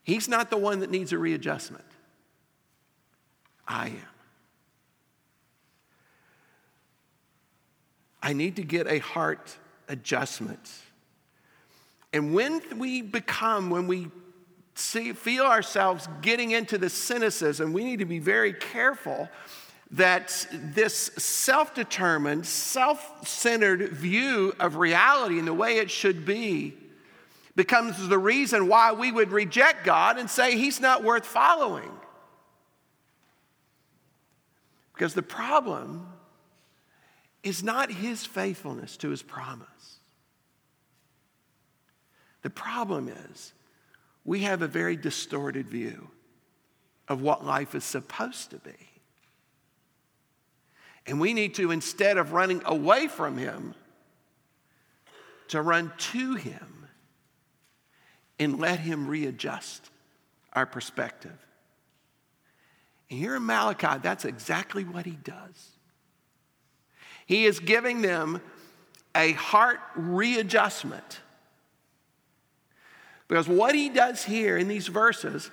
He's 0.03 0.29
not 0.29 0.51
the 0.51 0.59
one 0.59 0.81
that 0.81 0.91
needs 0.91 1.13
a 1.13 1.19
readjustment. 1.19 1.85
I 3.67 3.89
am. 3.89 4.14
I 8.25 8.33
need 8.33 8.57
to 8.57 8.63
get 8.63 8.87
a 8.87 8.99
heart 9.01 9.55
adjustment. 9.87 10.73
And 12.15 12.33
when 12.33 12.63
we 12.79 13.03
become, 13.03 13.69
when 13.69 13.87
we 13.87 14.09
see, 14.75 15.13
feel 15.13 15.45
ourselves 15.45 16.09
getting 16.23 16.53
into 16.53 16.79
the 16.79 16.89
cynicism, 16.89 17.75
we 17.75 17.85
need 17.85 17.99
to 17.99 18.07
be 18.07 18.19
very 18.19 18.55
careful 18.55 19.29
that 19.91 20.47
this 20.51 20.95
self 21.19 21.75
determined, 21.75 22.47
self 22.47 23.29
centered 23.29 23.91
view 23.91 24.55
of 24.59 24.77
reality 24.77 25.39
and 25.39 25.47
the 25.47 25.53
way 25.53 25.77
it 25.77 25.91
should 25.91 26.25
be 26.25 26.75
becomes 27.57 28.09
the 28.09 28.19
reason 28.19 28.69
why 28.69 28.93
we 28.93 29.13
would 29.13 29.33
reject 29.33 29.85
God 29.85 30.19
and 30.19 30.31
say 30.31 30.57
He's 30.57 30.81
not 30.81 31.05
worth 31.05 31.27
following. 31.27 31.91
Because 34.95 35.13
the 35.13 35.23
problem 35.23 36.09
is 37.45 37.63
not 37.63 37.93
His 37.93 38.27
faithfulness 38.27 38.97
to 38.97 39.11
His 39.11 39.23
promise. 39.23 39.69
The 42.43 42.51
problem 42.51 43.09
is 43.09 43.53
we 44.25 44.41
have 44.41 44.63
a 44.63 44.67
very 44.67 44.97
distorted 44.97 45.69
view 45.69 46.11
of 47.07 47.21
what 47.21 47.45
life 47.45 47.75
is 47.75 47.85
supposed 47.85 48.51
to 48.51 48.59
be. 48.59 48.73
And 51.07 51.21
we 51.21 51.35
need 51.35 51.55
to, 51.57 51.71
instead 51.71 52.17
of 52.17 52.33
running 52.33 52.63
away 52.65 53.09
from 53.09 53.37
Him, 53.37 53.75
to 55.49 55.61
run 55.61 55.93
to 55.99 56.35
Him 56.35 56.89
and 58.39 58.59
let 58.59 58.81
Him 58.81 59.07
readjust 59.07 59.91
our 60.55 60.65
perspective. 60.65 61.39
And 63.11 63.19
here 63.19 63.37
in 63.37 63.45
Malachi, 63.45 63.99
that's 64.03 64.25
exactly 64.25 64.85
what 64.85 65.05
He 65.05 65.19
does. 65.23 65.74
He 67.27 67.45
is 67.45 67.61
giving 67.61 68.03
them 68.03 68.41
a 69.15 69.33
heart 69.33 69.81
readjustment. 69.97 71.21
Because 73.29 73.49
what 73.49 73.75
He 73.75 73.89
does 73.89 74.25
here 74.25 74.57
in 74.57 74.69
these 74.69 74.89
verses 74.89 75.51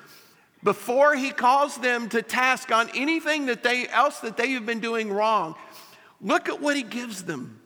before 0.64 1.16
he 1.16 1.32
calls 1.32 1.78
them 1.78 2.10
to 2.10 2.22
task 2.22 2.72
on 2.72 2.90
anything 2.96 3.48
that 3.48 3.64
they, 3.64 3.88
else 3.88 4.20
that 4.20 4.38
they 4.38 4.52
have 4.52 4.66
been 4.66 4.80
doing 4.80 5.12
wrong, 5.12 5.56
look 6.20 6.50
at 6.50 6.62
what 6.62 6.76
he 6.76 6.84
gives 6.84 7.24
them. 7.24 7.60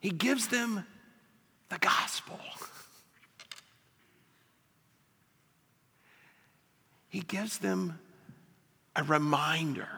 He 0.00 0.10
gives 0.10 0.48
them 0.48 0.86
the 1.68 1.78
gospel. 1.78 2.38
He 7.10 7.20
gives 7.20 7.56
them 7.56 7.98
a 8.94 9.02
reminder. 9.02 9.88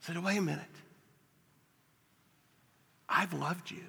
Said, 0.00 0.16
wait 0.24 0.38
a 0.38 0.40
minute. 0.40 0.64
I've 3.12 3.34
loved 3.34 3.70
you. 3.70 3.84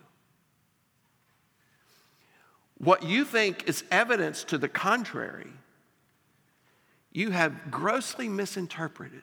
What 2.78 3.04
you 3.04 3.24
think 3.24 3.70
is 3.70 3.84
evidence 3.90 4.44
to 4.46 4.58
the 4.58 4.68
contrary 4.68 5.52
you 7.14 7.30
have 7.30 7.70
grossly 7.72 8.28
misinterpreted. 8.28 9.22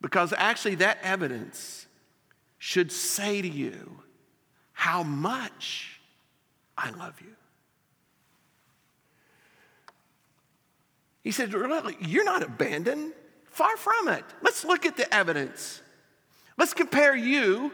Because 0.00 0.32
actually, 0.36 0.76
that 0.76 0.98
evidence 1.02 1.86
should 2.58 2.90
say 2.90 3.40
to 3.42 3.48
you 3.48 4.02
how 4.72 5.02
much 5.02 6.00
I 6.76 6.90
love 6.90 7.20
you. 7.20 7.34
He 11.22 11.30
said, 11.30 11.52
You're 11.52 12.24
not 12.24 12.42
abandoned. 12.42 13.12
Far 13.44 13.76
from 13.76 14.08
it. 14.08 14.24
Let's 14.42 14.64
look 14.64 14.84
at 14.84 14.96
the 14.96 15.12
evidence. 15.14 15.80
Let's 16.56 16.74
compare 16.74 17.16
you 17.16 17.72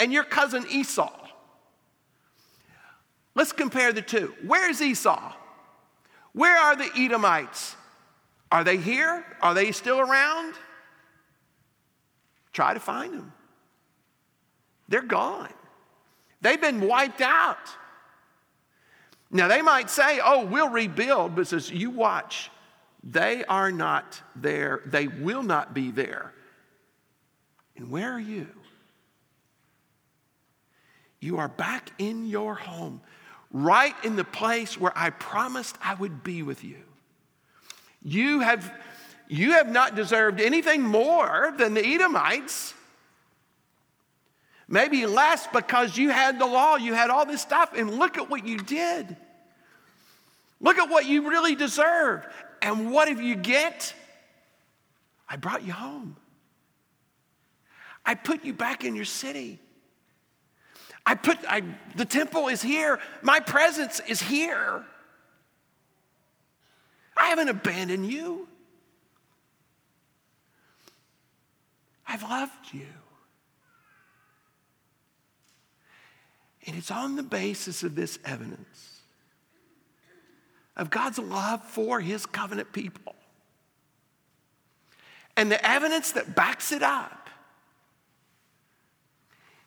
and 0.00 0.12
your 0.12 0.24
cousin 0.24 0.64
Esau. 0.70 1.12
Let's 3.34 3.52
compare 3.52 3.92
the 3.92 4.02
two. 4.02 4.34
Where's 4.46 4.80
Esau? 4.80 5.32
Where 6.32 6.56
are 6.56 6.76
the 6.76 6.90
Edomites? 6.96 7.76
Are 8.50 8.64
they 8.64 8.76
here? 8.76 9.24
Are 9.40 9.54
they 9.54 9.72
still 9.72 10.00
around? 10.00 10.54
Try 12.52 12.74
to 12.74 12.80
find 12.80 13.12
them. 13.14 13.32
They're 14.88 15.02
gone. 15.02 15.52
They've 16.40 16.60
been 16.60 16.86
wiped 16.86 17.20
out. 17.20 17.58
Now 19.30 19.48
they 19.48 19.62
might 19.62 19.90
say, 19.90 20.20
"Oh, 20.22 20.44
we'll 20.44 20.68
rebuild," 20.68 21.34
but 21.34 21.48
says, 21.48 21.70
"You 21.70 21.90
watch. 21.90 22.50
They 23.02 23.44
are 23.46 23.72
not 23.72 24.22
there. 24.36 24.82
They 24.86 25.08
will 25.08 25.42
not 25.42 25.74
be 25.74 25.90
there." 25.90 26.32
And 27.76 27.90
where 27.90 28.12
are 28.12 28.20
you? 28.20 28.46
You 31.20 31.38
are 31.38 31.48
back 31.48 31.90
in 31.98 32.26
your 32.26 32.54
home 32.54 33.00
right 33.50 33.94
in 34.04 34.16
the 34.16 34.24
place 34.24 34.78
where 34.78 34.92
I 34.96 35.10
promised 35.10 35.78
I 35.82 35.94
would 35.94 36.22
be 36.22 36.42
with 36.42 36.64
you. 36.64 36.76
You 38.02 38.40
have, 38.40 38.70
you 39.28 39.52
have 39.52 39.70
not 39.70 39.94
deserved 39.94 40.40
anything 40.40 40.82
more 40.82 41.54
than 41.56 41.72
the 41.74 41.84
Edomites. 41.84 42.74
Maybe 44.68 45.06
less 45.06 45.46
because 45.46 45.96
you 45.96 46.10
had 46.10 46.38
the 46.38 46.46
law, 46.46 46.76
you 46.76 46.94
had 46.94 47.10
all 47.10 47.24
this 47.24 47.40
stuff, 47.40 47.72
and 47.76 47.98
look 47.98 48.18
at 48.18 48.28
what 48.28 48.46
you 48.46 48.58
did. 48.58 49.16
Look 50.60 50.78
at 50.78 50.90
what 50.90 51.06
you 51.06 51.28
really 51.28 51.54
deserve. 51.54 52.26
And 52.60 52.90
what 52.90 53.08
if 53.08 53.20
you 53.20 53.36
get? 53.36 53.94
I 55.28 55.36
brought 55.36 55.64
you 55.64 55.72
home. 55.72 56.16
I 58.04 58.14
put 58.14 58.44
you 58.44 58.52
back 58.52 58.84
in 58.84 58.94
your 58.94 59.04
city. 59.04 59.58
I 61.06 61.14
put, 61.14 61.38
I, 61.48 61.62
the 61.96 62.04
temple 62.04 62.48
is 62.48 62.62
here. 62.62 62.98
My 63.22 63.40
presence 63.40 64.00
is 64.06 64.22
here. 64.22 64.84
I 67.16 67.26
haven't 67.26 67.48
abandoned 67.48 68.10
you. 68.10 68.48
I've 72.06 72.22
loved 72.22 72.72
you. 72.72 72.86
And 76.66 76.76
it's 76.76 76.90
on 76.90 77.16
the 77.16 77.22
basis 77.22 77.82
of 77.82 77.94
this 77.94 78.18
evidence 78.24 79.00
of 80.76 80.90
God's 80.90 81.18
love 81.18 81.62
for 81.64 82.00
his 82.00 82.26
covenant 82.26 82.72
people. 82.72 83.14
And 85.36 85.50
the 85.50 85.64
evidence 85.66 86.12
that 86.12 86.34
backs 86.34 86.72
it 86.72 86.82
up 86.82 87.23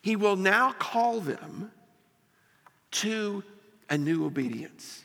he 0.07 0.15
will 0.15 0.37
now 0.37 0.71
call 0.71 1.19
them 1.19 1.69
to 2.91 3.43
a 3.89 3.97
new 3.97 4.25
obedience. 4.25 5.03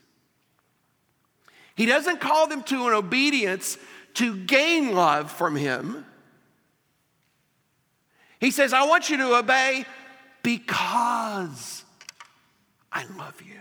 He 1.74 1.86
doesn't 1.86 2.20
call 2.20 2.46
them 2.46 2.62
to 2.62 2.86
an 2.86 2.94
obedience 2.94 3.78
to 4.14 4.36
gain 4.36 4.94
love 4.94 5.28
from 5.32 5.56
Him. 5.56 6.06
He 8.38 8.52
says, 8.52 8.72
I 8.72 8.86
want 8.86 9.10
you 9.10 9.16
to 9.16 9.34
obey 9.34 9.86
because 10.44 11.82
I 12.92 13.04
love 13.18 13.42
you. 13.44 13.58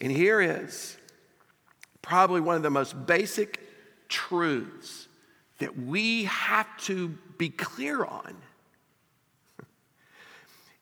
And 0.00 0.12
here 0.12 0.40
is 0.40 0.96
probably 2.00 2.40
one 2.40 2.54
of 2.54 2.62
the 2.62 2.70
most 2.70 3.08
basic 3.08 3.58
truths 4.08 5.08
that 5.58 5.76
we 5.76 6.26
have 6.26 6.68
to 6.82 7.08
be 7.38 7.48
clear 7.48 8.04
on 8.04 8.36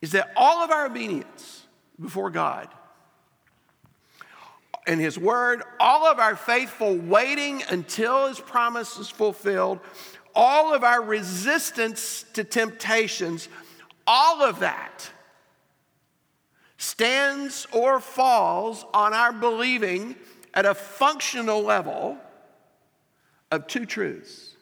is 0.01 0.13
that 0.13 0.33
all 0.37 0.63
of 0.65 0.71
our 0.71 0.87
obedience 0.87 1.67
before 2.01 2.31
God 2.31 2.69
and 4.87 5.01
His 5.01 5.19
Word, 5.19 5.63
all 5.79 6.07
of 6.07 6.19
our 6.19 6.37
faithful 6.37 6.97
waiting 6.97 7.63
until 7.71 8.29
His 8.29 8.41
promise 8.41 8.99
is 8.99 9.09
fulfilled, 9.09 9.81
all 10.35 10.75
of 10.75 10.85
our 10.85 11.03
resistance 11.03 12.25
to 12.35 12.45
temptations, 12.45 13.49
all 14.07 14.43
of 14.43 14.61
that 14.61 15.11
stands 16.77 17.67
or 17.73 18.01
falls 18.01 18.87
on 18.95 19.13
our 19.13 19.33
believing 19.33 20.17
at 20.55 20.65
a 20.65 20.75
functional 20.75 21.63
level 21.63 22.17
of 23.51 23.67
two 23.67 23.85
truths 23.85 24.55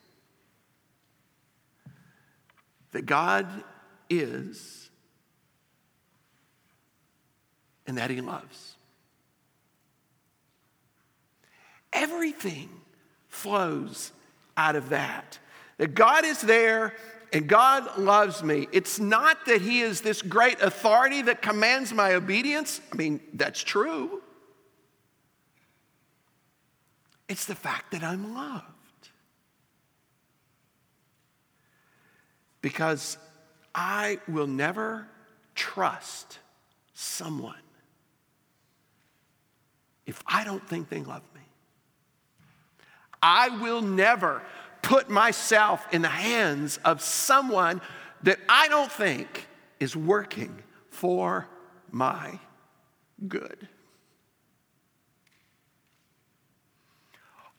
that 2.91 3.07
God 3.07 3.47
is 4.11 4.78
and 7.89 7.99
that 7.99 8.11
He 8.11 8.21
loves. 8.21 8.77
Everything 11.93 12.69
flows 13.29 14.13
out 14.57 14.77
of 14.77 14.91
that. 14.91 15.39
That 15.79 15.95
God 15.95 16.25
is 16.25 16.41
there 16.43 16.95
and 17.33 17.49
God 17.49 17.99
loves 17.99 18.43
me. 18.43 18.69
It's 18.73 19.01
not 19.01 19.47
that 19.47 19.63
He 19.63 19.81
is 19.81 20.03
this 20.03 20.21
great 20.21 20.61
authority 20.61 21.23
that 21.23 21.41
commands 21.41 21.93
my 21.93 22.15
obedience. 22.15 22.81
I 22.93 22.97
mean, 22.97 23.21
that's 23.33 23.63
true. 23.65 24.23
It's 27.29 27.47
the 27.47 27.55
fact 27.55 27.93
that 27.93 28.03
I'm 28.03 28.35
loved. 28.35 28.65
Because 32.61 33.17
I 33.75 34.19
will 34.29 34.47
never 34.47 35.07
trust 35.55 36.39
someone 36.93 37.55
if 40.09 40.23
I 40.27 40.43
don't 40.43 40.67
think 40.67 40.89
they 40.89 41.03
love 41.03 41.23
me. 41.35 41.43
I 43.23 43.51
will 43.61 43.83
never 43.83 44.43
put 44.81 45.11
myself 45.11 45.87
in 45.93 46.01
the 46.01 46.09
hands 46.09 46.79
of 46.79 47.03
someone 47.03 47.83
that 48.23 48.39
I 48.49 48.69
don't 48.69 48.91
think 48.91 49.47
is 49.79 49.95
working 49.95 50.63
for 50.91 51.47
my 51.91 52.41
good. 53.29 53.69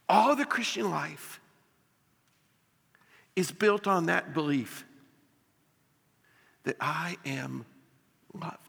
All 0.08 0.36
the 0.36 0.46
Christian 0.46 0.90
life 0.90 1.40
is 3.36 3.52
built 3.52 3.86
on 3.86 4.08
that 4.08 4.34
belief 4.34 4.86
that 6.64 6.78
I 6.82 7.18
am 7.26 7.66
loved. 8.34 8.69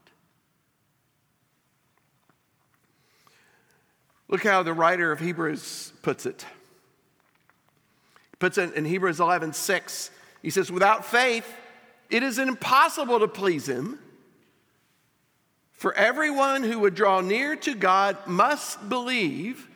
Look 4.31 4.43
how 4.43 4.63
the 4.63 4.73
writer 4.73 5.11
of 5.11 5.19
Hebrews 5.19 5.91
puts 6.01 6.25
it. 6.25 6.45
He 8.31 8.37
puts 8.39 8.57
it 8.57 8.73
in 8.75 8.85
Hebrews 8.85 9.19
11 9.19 9.53
6. 9.53 10.09
He 10.41 10.49
says, 10.49 10.71
Without 10.71 11.05
faith, 11.05 11.45
it 12.09 12.23
is 12.23 12.39
impossible 12.39 13.19
to 13.19 13.27
please 13.27 13.67
him. 13.67 13.99
For 15.73 15.93
everyone 15.95 16.63
who 16.63 16.79
would 16.79 16.95
draw 16.95 17.19
near 17.19 17.55
to 17.57 17.75
God 17.75 18.17
must 18.25 18.87
believe 18.87 19.67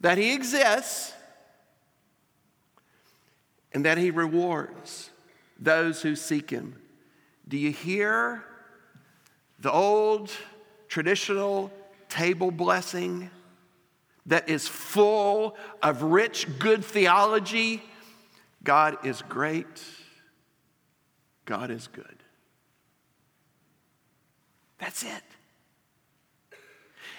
that 0.00 0.18
he 0.18 0.34
exists 0.34 1.12
and 3.72 3.84
that 3.84 3.98
he 3.98 4.10
rewards 4.12 5.10
those 5.58 6.02
who 6.02 6.14
seek 6.14 6.50
him. 6.50 6.76
Do 7.48 7.56
you 7.56 7.72
hear 7.72 8.44
the 9.58 9.72
old 9.72 10.30
traditional 10.88 11.72
table 12.08 12.50
blessing 12.50 13.30
that 14.28 14.48
is 14.48 14.68
full 14.68 15.56
of 15.82 16.02
rich, 16.02 16.46
good 16.58 16.84
theology? 16.84 17.82
God 18.62 19.04
is 19.04 19.22
great. 19.22 19.66
God 21.44 21.70
is 21.70 21.88
good. 21.88 22.04
That's 24.78 25.02
it. 25.02 25.22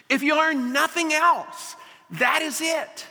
If 0.07 0.23
you 0.23 0.35
learn 0.35 0.71
nothing 0.71 1.13
else, 1.13 1.75
that 2.11 2.41
is 2.41 2.61
it. 2.61 3.05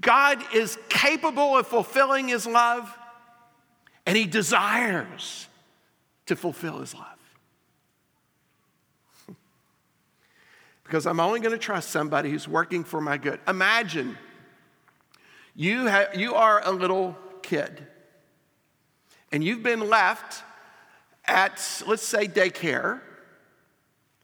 God 0.00 0.42
is 0.54 0.78
capable 0.88 1.56
of 1.56 1.66
fulfilling 1.66 2.28
his 2.28 2.46
love, 2.46 2.90
and 4.06 4.16
he 4.16 4.26
desires 4.26 5.46
to 6.26 6.36
fulfill 6.36 6.80
his 6.80 6.94
love. 6.94 7.09
Because 10.90 11.06
I'm 11.06 11.20
only 11.20 11.38
going 11.38 11.52
to 11.52 11.58
trust 11.58 11.90
somebody 11.90 12.32
who's 12.32 12.48
working 12.48 12.82
for 12.82 13.00
my 13.00 13.16
good. 13.16 13.38
Imagine 13.46 14.18
you, 15.54 15.86
have, 15.86 16.16
you 16.16 16.34
are 16.34 16.60
a 16.66 16.72
little 16.72 17.16
kid, 17.42 17.86
and 19.30 19.44
you've 19.44 19.62
been 19.62 19.88
left 19.88 20.42
at, 21.26 21.82
let's 21.86 22.02
say, 22.02 22.26
daycare 22.26 23.02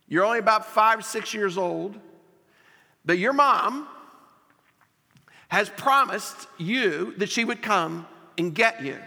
you're 0.08 0.24
only 0.24 0.38
about 0.38 0.66
five, 0.66 1.04
six 1.04 1.34
years 1.34 1.58
old, 1.58 1.98
but 3.04 3.18
your 3.18 3.32
mom 3.32 3.88
has 5.48 5.68
promised 5.68 6.48
you 6.58 7.14
that 7.18 7.28
she 7.28 7.44
would 7.44 7.62
come 7.62 8.06
and 8.38 8.54
get 8.54 8.82
you. 8.84 8.98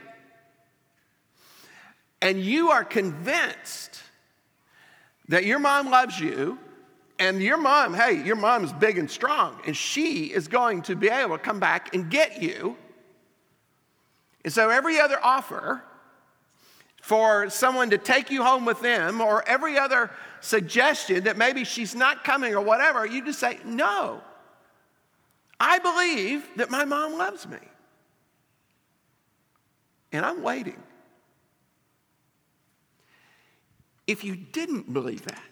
And 2.22 2.42
you 2.42 2.70
are 2.72 2.84
convinced 2.84 4.02
that 5.30 5.46
your 5.46 5.60
mom 5.60 5.90
loves 5.90 6.20
you, 6.20 6.58
and 7.20 7.44
your 7.44 7.58
mom, 7.58 7.94
hey, 7.94 8.24
your 8.24 8.38
mom 8.38 8.64
is 8.64 8.72
big 8.74 8.98
and 8.98 9.12
strong, 9.12 9.60
and 9.68 9.76
she 9.76 10.28
is 10.28 10.48
going 10.48 10.82
to 10.84 10.96
be 10.96 11.10
able 11.10 11.38
to 11.38 11.44
come 11.44 11.60
back 11.60 11.94
and 11.94 12.10
get 12.10 12.42
you. 12.42 12.78
And 14.44 14.54
so 14.54 14.70
every 14.70 15.00
other 15.00 15.18
offer 15.22 15.84
for 17.02 17.50
someone 17.50 17.90
to 17.90 17.98
take 17.98 18.32
you 18.32 18.44
home 18.44 18.66
with 18.66 18.82
them 18.82 19.20
or 19.20 19.48
every 19.48 19.78
other 19.78 20.12
suggestion 20.40 21.26
that 21.26 21.38
maybe 21.38 21.64
she's 21.66 21.94
not 21.94 22.24
coming 22.24 22.56
or 22.56 22.62
whatever, 22.62 23.06
you 23.06 23.24
just 23.24 23.40
say, 23.40 23.60
No, 23.66 24.22
I 25.60 25.80
believe 25.80 26.48
that 26.56 26.70
my 26.70 26.86
mom 26.86 27.18
loves 27.18 27.48
me. 27.48 27.58
And 30.12 30.26
I'm 30.26 30.42
waiting. 30.42 30.82
If 34.08 34.24
you 34.24 34.36
didn't 34.36 34.92
believe 34.92 35.24
that, 35.26 35.49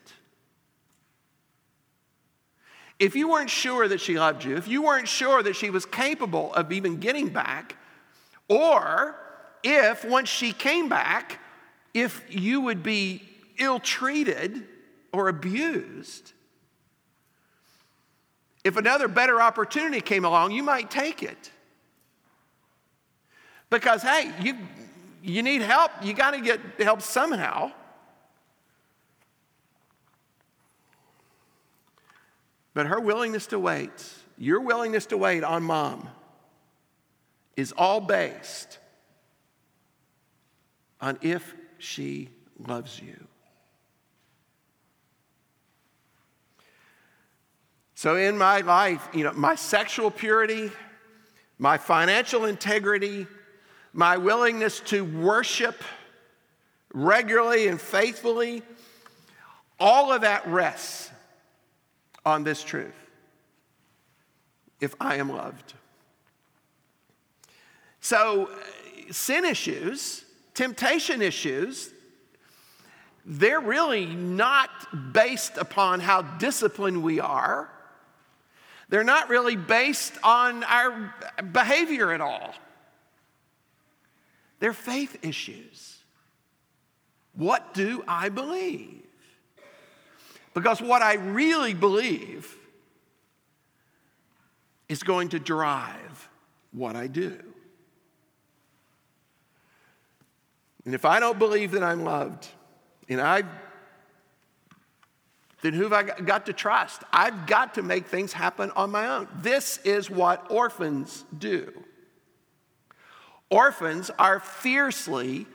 if 2.99 3.15
you 3.15 3.29
weren't 3.29 3.49
sure 3.49 3.88
that 3.88 4.01
she 4.01 4.17
loved 4.17 4.43
you, 4.43 4.55
if 4.57 4.67
you 4.67 4.81
weren't 4.81 5.07
sure 5.07 5.43
that 5.43 5.55
she 5.55 5.69
was 5.69 5.86
capable 5.86 6.53
of 6.53 6.71
even 6.71 6.97
getting 6.97 7.29
back, 7.29 7.75
or 8.47 9.15
if 9.63 10.03
once 10.03 10.29
she 10.29 10.51
came 10.51 10.89
back, 10.89 11.39
if 11.93 12.23
you 12.29 12.62
would 12.62 12.81
be 12.81 13.21
ill 13.60 13.79
treated 13.79 14.63
or 15.12 15.27
abused, 15.27 16.33
if 18.63 18.77
another 18.77 19.07
better 19.07 19.41
opportunity 19.41 20.01
came 20.01 20.25
along, 20.25 20.51
you 20.51 20.63
might 20.63 20.91
take 20.91 21.23
it. 21.23 21.51
Because, 23.69 24.01
hey, 24.01 24.31
you, 24.41 24.55
you 25.21 25.43
need 25.43 25.62
help, 25.62 25.91
you 26.01 26.13
got 26.13 26.31
to 26.31 26.41
get 26.41 26.60
help 26.79 27.01
somehow. 27.01 27.71
But 32.77 32.85
her 32.85 32.99
willingness 32.99 33.47
to 33.47 33.57
wait, 33.57 33.89
your 34.37 34.61
willingness 34.61 35.07
to 35.07 35.17
wait 35.17 35.43
on 35.43 35.63
mom, 35.63 36.09
is 37.55 37.73
all 37.75 37.99
based 37.99 38.77
on 41.01 41.17
if 41.23 41.55
she 41.79 42.29
loves 42.67 43.01
you. 43.01 43.17
So, 47.95 48.15
in 48.15 48.37
my 48.37 48.59
life, 48.59 49.09
you 49.11 49.23
know, 49.23 49.33
my 49.33 49.55
sexual 49.55 50.11
purity, 50.11 50.69
my 51.57 51.79
financial 51.79 52.45
integrity, 52.45 53.25
my 53.91 54.17
willingness 54.17 54.81
to 54.81 55.03
worship 55.03 55.83
regularly 56.93 57.69
and 57.69 57.81
faithfully, 57.81 58.61
all 59.79 60.13
of 60.13 60.21
that 60.21 60.47
rests 60.47 61.09
on 62.27 62.43
this 62.43 62.61
truth. 62.61 63.09
If 64.81 64.93
I 64.99 65.15
am 65.15 65.29
loved. 65.29 65.73
So, 68.01 68.49
sin 69.09 69.45
issues, 69.45 70.25
temptation 70.53 71.21
issues, 71.21 71.89
they're 73.25 73.61
really 73.61 74.05
not 74.05 74.69
based 75.13 75.57
upon 75.57 76.01
how 76.01 76.21
disciplined 76.21 77.01
we 77.01 77.21
are. 77.21 77.69
They're 78.89 79.05
not 79.05 79.29
really 79.29 79.55
based 79.55 80.13
on 80.21 80.65
our 80.65 81.13
behavior 81.53 82.11
at 82.11 82.19
all. 82.19 82.53
They're 84.59 84.73
faith 84.73 85.17
issues. 85.21 85.97
What 87.35 87.73
do 87.73 88.03
I 88.05 88.27
believe? 88.27 89.07
Because 90.58 90.82
what 90.82 91.04
I 91.04 91.17
really 91.17 91.76
believe 91.76 92.58
is 94.89 95.04
going 95.04 95.30
to 95.30 95.38
drive 95.38 96.30
what 96.72 96.96
I 96.96 97.06
do. 97.06 97.38
And 100.84 100.96
if 100.96 101.06
I 101.06 101.20
don't 101.20 101.38
believe 101.38 101.74
that 101.74 101.84
I'm 101.84 102.04
loved, 102.04 102.48
and 103.08 103.22
I, 103.22 103.43
then 105.62 105.74
who 105.74 105.84
have 105.84 105.93
I 105.93 106.02
got 106.02 106.48
to 106.48 106.54
trust? 106.54 107.04
I've 107.13 107.46
got 107.46 107.76
to 107.76 107.84
make 107.84 108.08
things 108.08 108.34
happen 108.34 108.72
on 108.72 108.89
my 108.89 109.10
own. 109.10 109.28
This 109.36 109.78
is 109.84 110.10
what 110.10 110.50
orphans 110.50 111.24
do. 111.38 111.72
Orphans 113.52 114.10
are 114.17 114.39
fiercely 114.39 115.46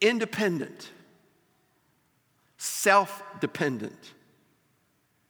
independent, 0.00 0.92
self 2.56 3.22
dependent, 3.38 4.14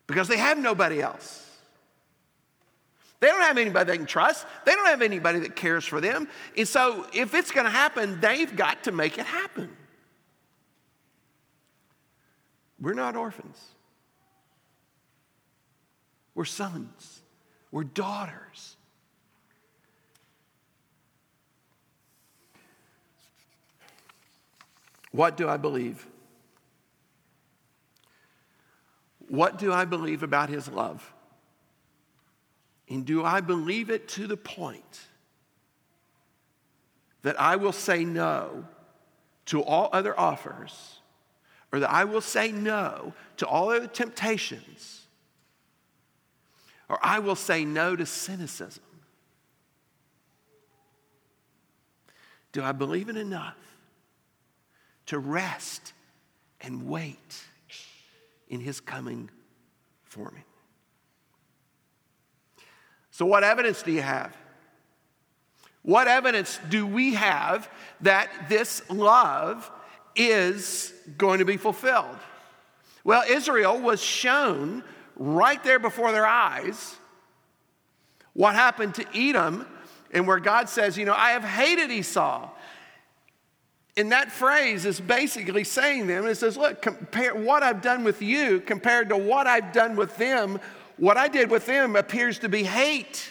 because 0.06 0.28
they 0.28 0.36
have 0.36 0.58
nobody 0.58 1.00
else. 1.00 1.42
They 3.20 3.28
don't 3.28 3.42
have 3.42 3.58
anybody 3.58 3.90
they 3.90 3.96
can 3.96 4.06
trust. 4.06 4.46
They 4.64 4.72
don't 4.72 4.86
have 4.86 5.02
anybody 5.02 5.40
that 5.40 5.56
cares 5.56 5.84
for 5.84 6.00
them. 6.00 6.28
And 6.56 6.68
so, 6.68 7.06
if 7.12 7.34
it's 7.34 7.50
going 7.50 7.64
to 7.64 7.70
happen, 7.70 8.20
they've 8.20 8.54
got 8.54 8.84
to 8.84 8.92
make 8.92 9.18
it 9.18 9.26
happen. 9.26 9.70
We're 12.80 12.94
not 12.94 13.16
orphans, 13.16 13.58
we're 16.34 16.44
sons, 16.44 17.22
we're 17.70 17.84
daughters. 17.84 18.76
What 25.10 25.38
do 25.38 25.48
I 25.48 25.56
believe? 25.56 26.06
What 29.28 29.58
do 29.58 29.72
I 29.72 29.84
believe 29.84 30.22
about 30.22 30.48
his 30.48 30.68
love? 30.68 31.12
And 32.88 33.04
do 33.04 33.24
I 33.24 33.40
believe 33.40 33.90
it 33.90 34.08
to 34.10 34.26
the 34.26 34.36
point 34.36 35.00
that 37.22 37.40
I 37.40 37.56
will 37.56 37.72
say 37.72 38.04
no 38.04 38.64
to 39.46 39.62
all 39.62 39.88
other 39.92 40.18
offers, 40.18 41.00
or 41.72 41.80
that 41.80 41.90
I 41.90 42.04
will 42.04 42.20
say 42.20 42.52
no 42.52 43.12
to 43.38 43.46
all 43.46 43.70
other 43.70 43.88
temptations, 43.88 45.06
or 46.88 46.98
I 47.02 47.18
will 47.18 47.34
say 47.34 47.64
no 47.64 47.96
to 47.96 48.06
cynicism? 48.06 48.84
Do 52.52 52.62
I 52.62 52.72
believe 52.72 53.08
it 53.08 53.16
enough 53.16 53.58
to 55.06 55.18
rest 55.18 55.92
and 56.60 56.88
wait 56.88 57.44
in 58.48 58.60
his 58.60 58.80
coming 58.80 59.30
for 60.04 60.30
me? 60.30 60.40
So, 63.10 63.26
what 63.26 63.44
evidence 63.44 63.82
do 63.82 63.92
you 63.92 64.02
have? 64.02 64.36
What 65.82 66.08
evidence 66.08 66.58
do 66.68 66.86
we 66.86 67.14
have 67.14 67.70
that 68.00 68.48
this 68.48 68.82
love 68.90 69.70
is 70.14 70.92
going 71.16 71.38
to 71.38 71.44
be 71.44 71.56
fulfilled? 71.56 72.18
Well, 73.04 73.22
Israel 73.28 73.80
was 73.80 74.02
shown 74.02 74.82
right 75.14 75.62
there 75.62 75.78
before 75.78 76.12
their 76.12 76.26
eyes 76.26 76.96
what 78.36 78.54
happened 78.54 78.94
to 78.96 79.06
Edom, 79.14 79.66
and 80.10 80.26
where 80.26 80.38
God 80.38 80.68
says, 80.68 80.98
You 80.98 81.06
know, 81.06 81.14
I 81.14 81.30
have 81.30 81.42
hated 81.42 81.90
Esau. 81.90 82.50
And 83.96 84.12
that 84.12 84.30
phrase 84.30 84.84
is 84.84 85.00
basically 85.00 85.64
saying 85.64 86.06
them, 86.06 86.26
it 86.26 86.34
says, 86.34 86.56
Look, 86.56 86.82
compare 86.82 87.34
what 87.34 87.62
I've 87.62 87.80
done 87.80 88.04
with 88.04 88.20
you 88.20 88.60
compared 88.60 89.08
to 89.08 89.16
what 89.16 89.46
I've 89.46 89.72
done 89.72 89.96
with 89.96 90.16
them 90.16 90.60
what 90.96 91.16
I 91.16 91.28
did 91.28 91.50
with 91.50 91.66
them 91.66 91.96
appears 91.96 92.38
to 92.40 92.48
be 92.48 92.62
hate. 92.62 93.30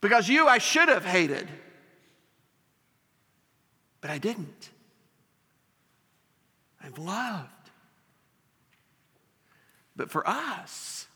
Because 0.00 0.28
you, 0.28 0.46
I 0.46 0.58
should 0.58 0.88
have 0.88 1.04
hated, 1.04 1.48
but 4.02 4.10
I 4.10 4.18
didn't. 4.18 4.70
I've 6.82 6.98
loved. 6.98 7.48
But 9.96 10.10
for 10.10 10.28
us, 10.28 11.06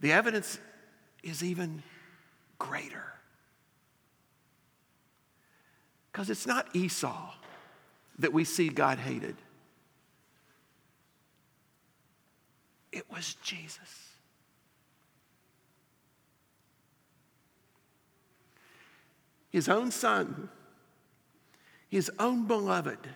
the 0.00 0.12
evidence 0.12 0.58
is 1.22 1.44
even 1.44 1.82
greater. 2.58 3.04
Because 6.16 6.30
it's 6.30 6.46
not 6.46 6.74
Esau 6.74 7.30
that 8.20 8.32
we 8.32 8.42
see 8.44 8.70
God 8.70 8.96
hated. 8.98 9.36
It 12.90 13.04
was 13.10 13.34
Jesus. 13.42 14.14
His 19.50 19.68
own 19.68 19.90
son, 19.90 20.48
his 21.90 22.10
own 22.18 22.46
beloved. 22.46 23.06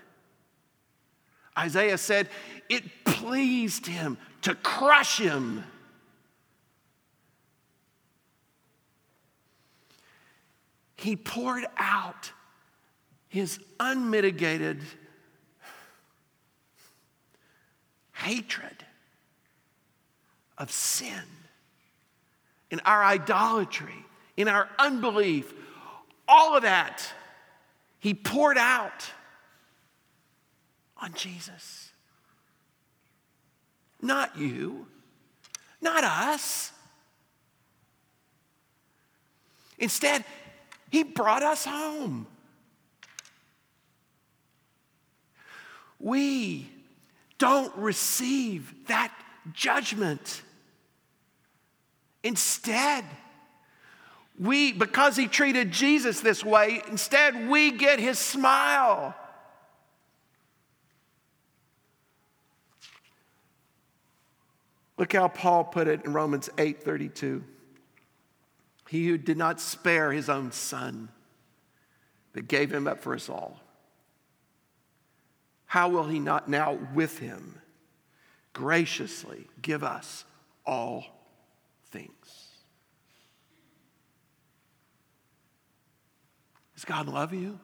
Isaiah 1.56 1.96
said, 1.96 2.28
It 2.68 2.84
pleased 3.06 3.86
him 3.86 4.18
to 4.42 4.54
crush 4.56 5.16
him. 5.16 5.64
He 10.96 11.16
poured 11.16 11.64
out 11.78 12.32
his 13.30 13.60
unmitigated 13.78 14.80
hatred 18.12 18.84
of 20.58 20.70
sin, 20.70 21.22
in 22.70 22.80
our 22.80 23.02
idolatry, 23.02 24.04
in 24.36 24.48
our 24.48 24.68
unbelief, 24.78 25.54
all 26.28 26.56
of 26.56 26.64
that, 26.64 27.06
He 28.00 28.14
poured 28.14 28.58
out 28.58 29.10
on 30.98 31.14
Jesus. 31.14 31.90
Not 34.02 34.36
you, 34.36 34.86
not 35.80 36.02
us. 36.02 36.72
Instead, 39.78 40.24
He 40.90 41.04
brought 41.04 41.44
us 41.44 41.64
home. 41.64 42.26
We 46.00 46.68
don't 47.38 47.74
receive 47.76 48.74
that 48.88 49.12
judgment. 49.52 50.42
Instead, 52.22 53.04
we, 54.38 54.72
because 54.72 55.16
he 55.16 55.28
treated 55.28 55.70
Jesus 55.70 56.20
this 56.20 56.42
way, 56.42 56.82
instead 56.88 57.48
we 57.48 57.70
get 57.70 58.00
his 58.00 58.18
smile. 58.18 59.14
Look 64.96 65.14
how 65.14 65.28
Paul 65.28 65.64
put 65.64 65.88
it 65.88 66.04
in 66.04 66.12
Romans 66.12 66.50
8 66.58 66.82
32. 66.82 67.42
He 68.88 69.06
who 69.06 69.16
did 69.16 69.38
not 69.38 69.60
spare 69.60 70.12
his 70.12 70.28
own 70.28 70.52
son, 70.52 71.08
but 72.32 72.48
gave 72.48 72.72
him 72.72 72.86
up 72.86 73.00
for 73.00 73.14
us 73.14 73.28
all, 73.30 73.60
how 75.70 75.88
will 75.88 76.08
he 76.08 76.18
not 76.18 76.48
now 76.48 76.76
with 76.94 77.20
him 77.20 77.60
graciously 78.52 79.46
give 79.62 79.84
us 79.84 80.24
all 80.66 81.04
things. 81.92 82.48
Does 86.74 86.84
God 86.84 87.06
love 87.06 87.32
you? 87.32 87.60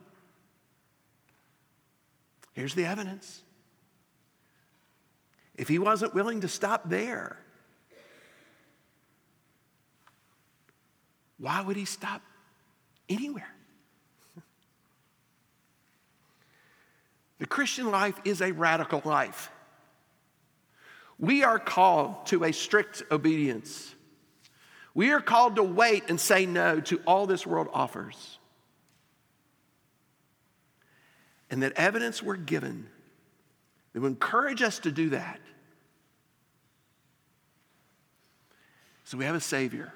Here's 2.53 2.77
the 2.77 2.85
evidence. 2.85 3.43
If 5.57 5.67
he 5.67 5.81
wasn't 5.81 6.15
willing 6.15 6.43
to 6.43 6.49
stop 6.49 6.89
there, 6.89 7.37
why 11.39 11.61
would 11.61 11.77
he 11.77 11.87
stop 11.87 12.23
anywhere? 13.09 13.56
The 17.39 17.47
Christian 17.47 17.91
life 17.91 18.19
is 18.25 18.41
a 18.41 18.53
radical 18.53 19.03
life. 19.05 19.51
We 21.19 21.45
are 21.45 21.59
called 21.59 22.27
to 22.27 22.45
a 22.45 22.53
strict 22.53 23.03
obedience. 23.11 23.95
We 24.95 25.13
are 25.13 25.21
called 25.21 25.57
to 25.57 25.63
wait 25.63 26.05
and 26.09 26.21
say 26.21 26.47
no 26.47 26.81
to 26.81 27.01
all 27.07 27.27
this 27.27 27.47
world 27.47 27.69
offers. 27.73 28.39
And 31.51 31.63
that 31.63 31.73
evidence 31.77 32.23
we're 32.23 32.37
given 32.37 32.89
that 33.93 34.01
will 34.01 34.09
encourage 34.09 34.63
us 34.63 34.79
to 34.81 34.91
do 34.91 35.11
that. 35.11 35.41
So 39.05 39.17
we 39.17 39.25
have 39.25 39.37
a 39.37 39.41
Savior 39.41 39.93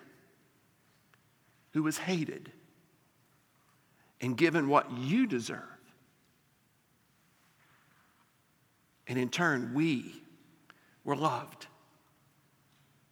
who 1.73 1.83
was 1.83 1.99
hated 1.99 2.53
and 4.21 4.37
given 4.37 4.69
what 4.69 4.93
you 4.93 5.27
deserve. 5.27 5.80
And 9.11 9.19
in 9.19 9.29
turn, 9.29 9.75
we 9.75 10.23
were 11.03 11.17
loved 11.17 11.67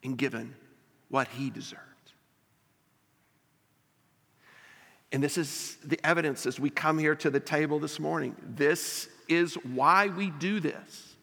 and 0.05 0.17
given 0.17 0.55
what 1.09 1.27
he 1.27 1.51
deserved. 1.51 1.83
And 5.11 5.21
this 5.21 5.37
is 5.37 5.77
the 5.85 5.99
evidence 6.05 6.47
as 6.47 6.61
we 6.61 6.71
come 6.71 6.99
here 6.99 7.17
to 7.17 7.31
the 7.31 7.41
table 7.41 7.81
this 7.81 7.99
morning. 7.99 8.37
This 8.41 9.09
is 9.27 9.55
why 9.55 10.07
we 10.07 10.31
do 10.31 10.61
this. 10.61 11.17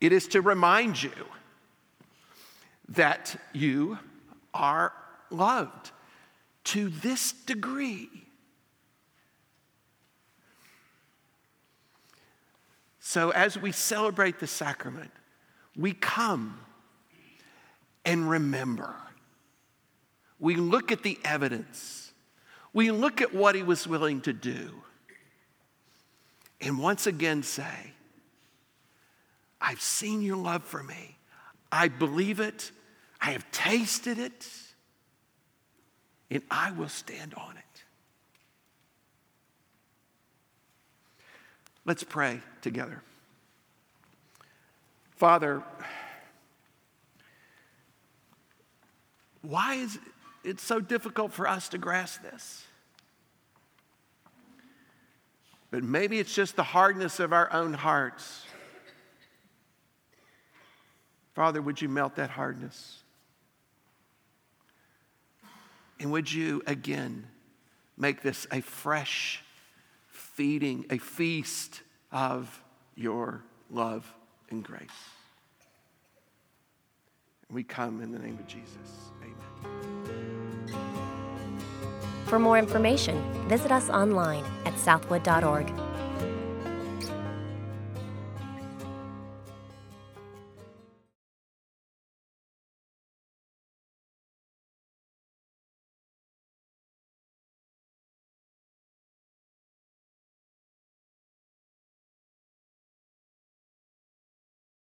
It 0.00 0.12
is 0.12 0.28
to 0.28 0.40
remind 0.40 1.02
you 1.02 1.10
that 2.90 3.34
you 3.52 3.98
are 4.54 4.92
loved, 5.30 5.90
to 6.64 6.88
this 6.88 7.32
degree. 7.32 8.27
So, 13.08 13.30
as 13.30 13.56
we 13.56 13.72
celebrate 13.72 14.38
the 14.38 14.46
sacrament, 14.46 15.10
we 15.74 15.94
come 15.94 16.60
and 18.04 18.28
remember. 18.28 18.94
We 20.38 20.56
look 20.56 20.92
at 20.92 21.02
the 21.02 21.18
evidence. 21.24 22.12
We 22.74 22.90
look 22.90 23.22
at 23.22 23.34
what 23.34 23.54
he 23.54 23.62
was 23.62 23.86
willing 23.88 24.20
to 24.20 24.34
do. 24.34 24.82
And 26.60 26.78
once 26.78 27.06
again 27.06 27.42
say, 27.42 27.94
I've 29.58 29.80
seen 29.80 30.20
your 30.20 30.36
love 30.36 30.62
for 30.62 30.82
me. 30.82 31.16
I 31.72 31.88
believe 31.88 32.40
it. 32.40 32.72
I 33.22 33.30
have 33.30 33.50
tasted 33.52 34.18
it. 34.18 34.46
And 36.30 36.42
I 36.50 36.72
will 36.72 36.90
stand 36.90 37.32
on 37.32 37.56
it. 37.56 37.84
Let's 41.88 42.04
pray 42.04 42.42
together. 42.60 43.00
Father, 45.16 45.62
why 49.40 49.76
is 49.76 49.98
it 50.44 50.60
so 50.60 50.80
difficult 50.80 51.32
for 51.32 51.48
us 51.48 51.70
to 51.70 51.78
grasp 51.78 52.20
this? 52.20 52.66
But 55.70 55.82
maybe 55.82 56.18
it's 56.18 56.34
just 56.34 56.56
the 56.56 56.62
hardness 56.62 57.20
of 57.20 57.32
our 57.32 57.50
own 57.54 57.72
hearts. 57.72 58.44
Father, 61.32 61.62
would 61.62 61.80
you 61.80 61.88
melt 61.88 62.16
that 62.16 62.28
hardness? 62.28 62.98
And 65.98 66.12
would 66.12 66.30
you 66.30 66.62
again 66.66 67.26
make 67.96 68.20
this 68.20 68.46
a 68.52 68.60
fresh 68.60 69.42
feeding, 70.38 70.86
a 70.88 70.98
feast 70.98 71.82
of 72.12 72.62
your 72.94 73.42
love 73.70 74.06
and 74.50 74.62
grace? 74.62 74.88
We 77.50 77.64
come 77.64 78.00
in 78.00 78.12
the 78.12 78.20
name 78.20 78.38
of 78.38 78.46
Jesus. 78.46 79.10
Amen. 79.20 80.76
For 82.26 82.38
more 82.38 82.56
information, 82.56 83.20
visit 83.48 83.72
us 83.72 83.90
online 83.90 84.44
at 84.64 84.78
southwood.org. 84.78 85.87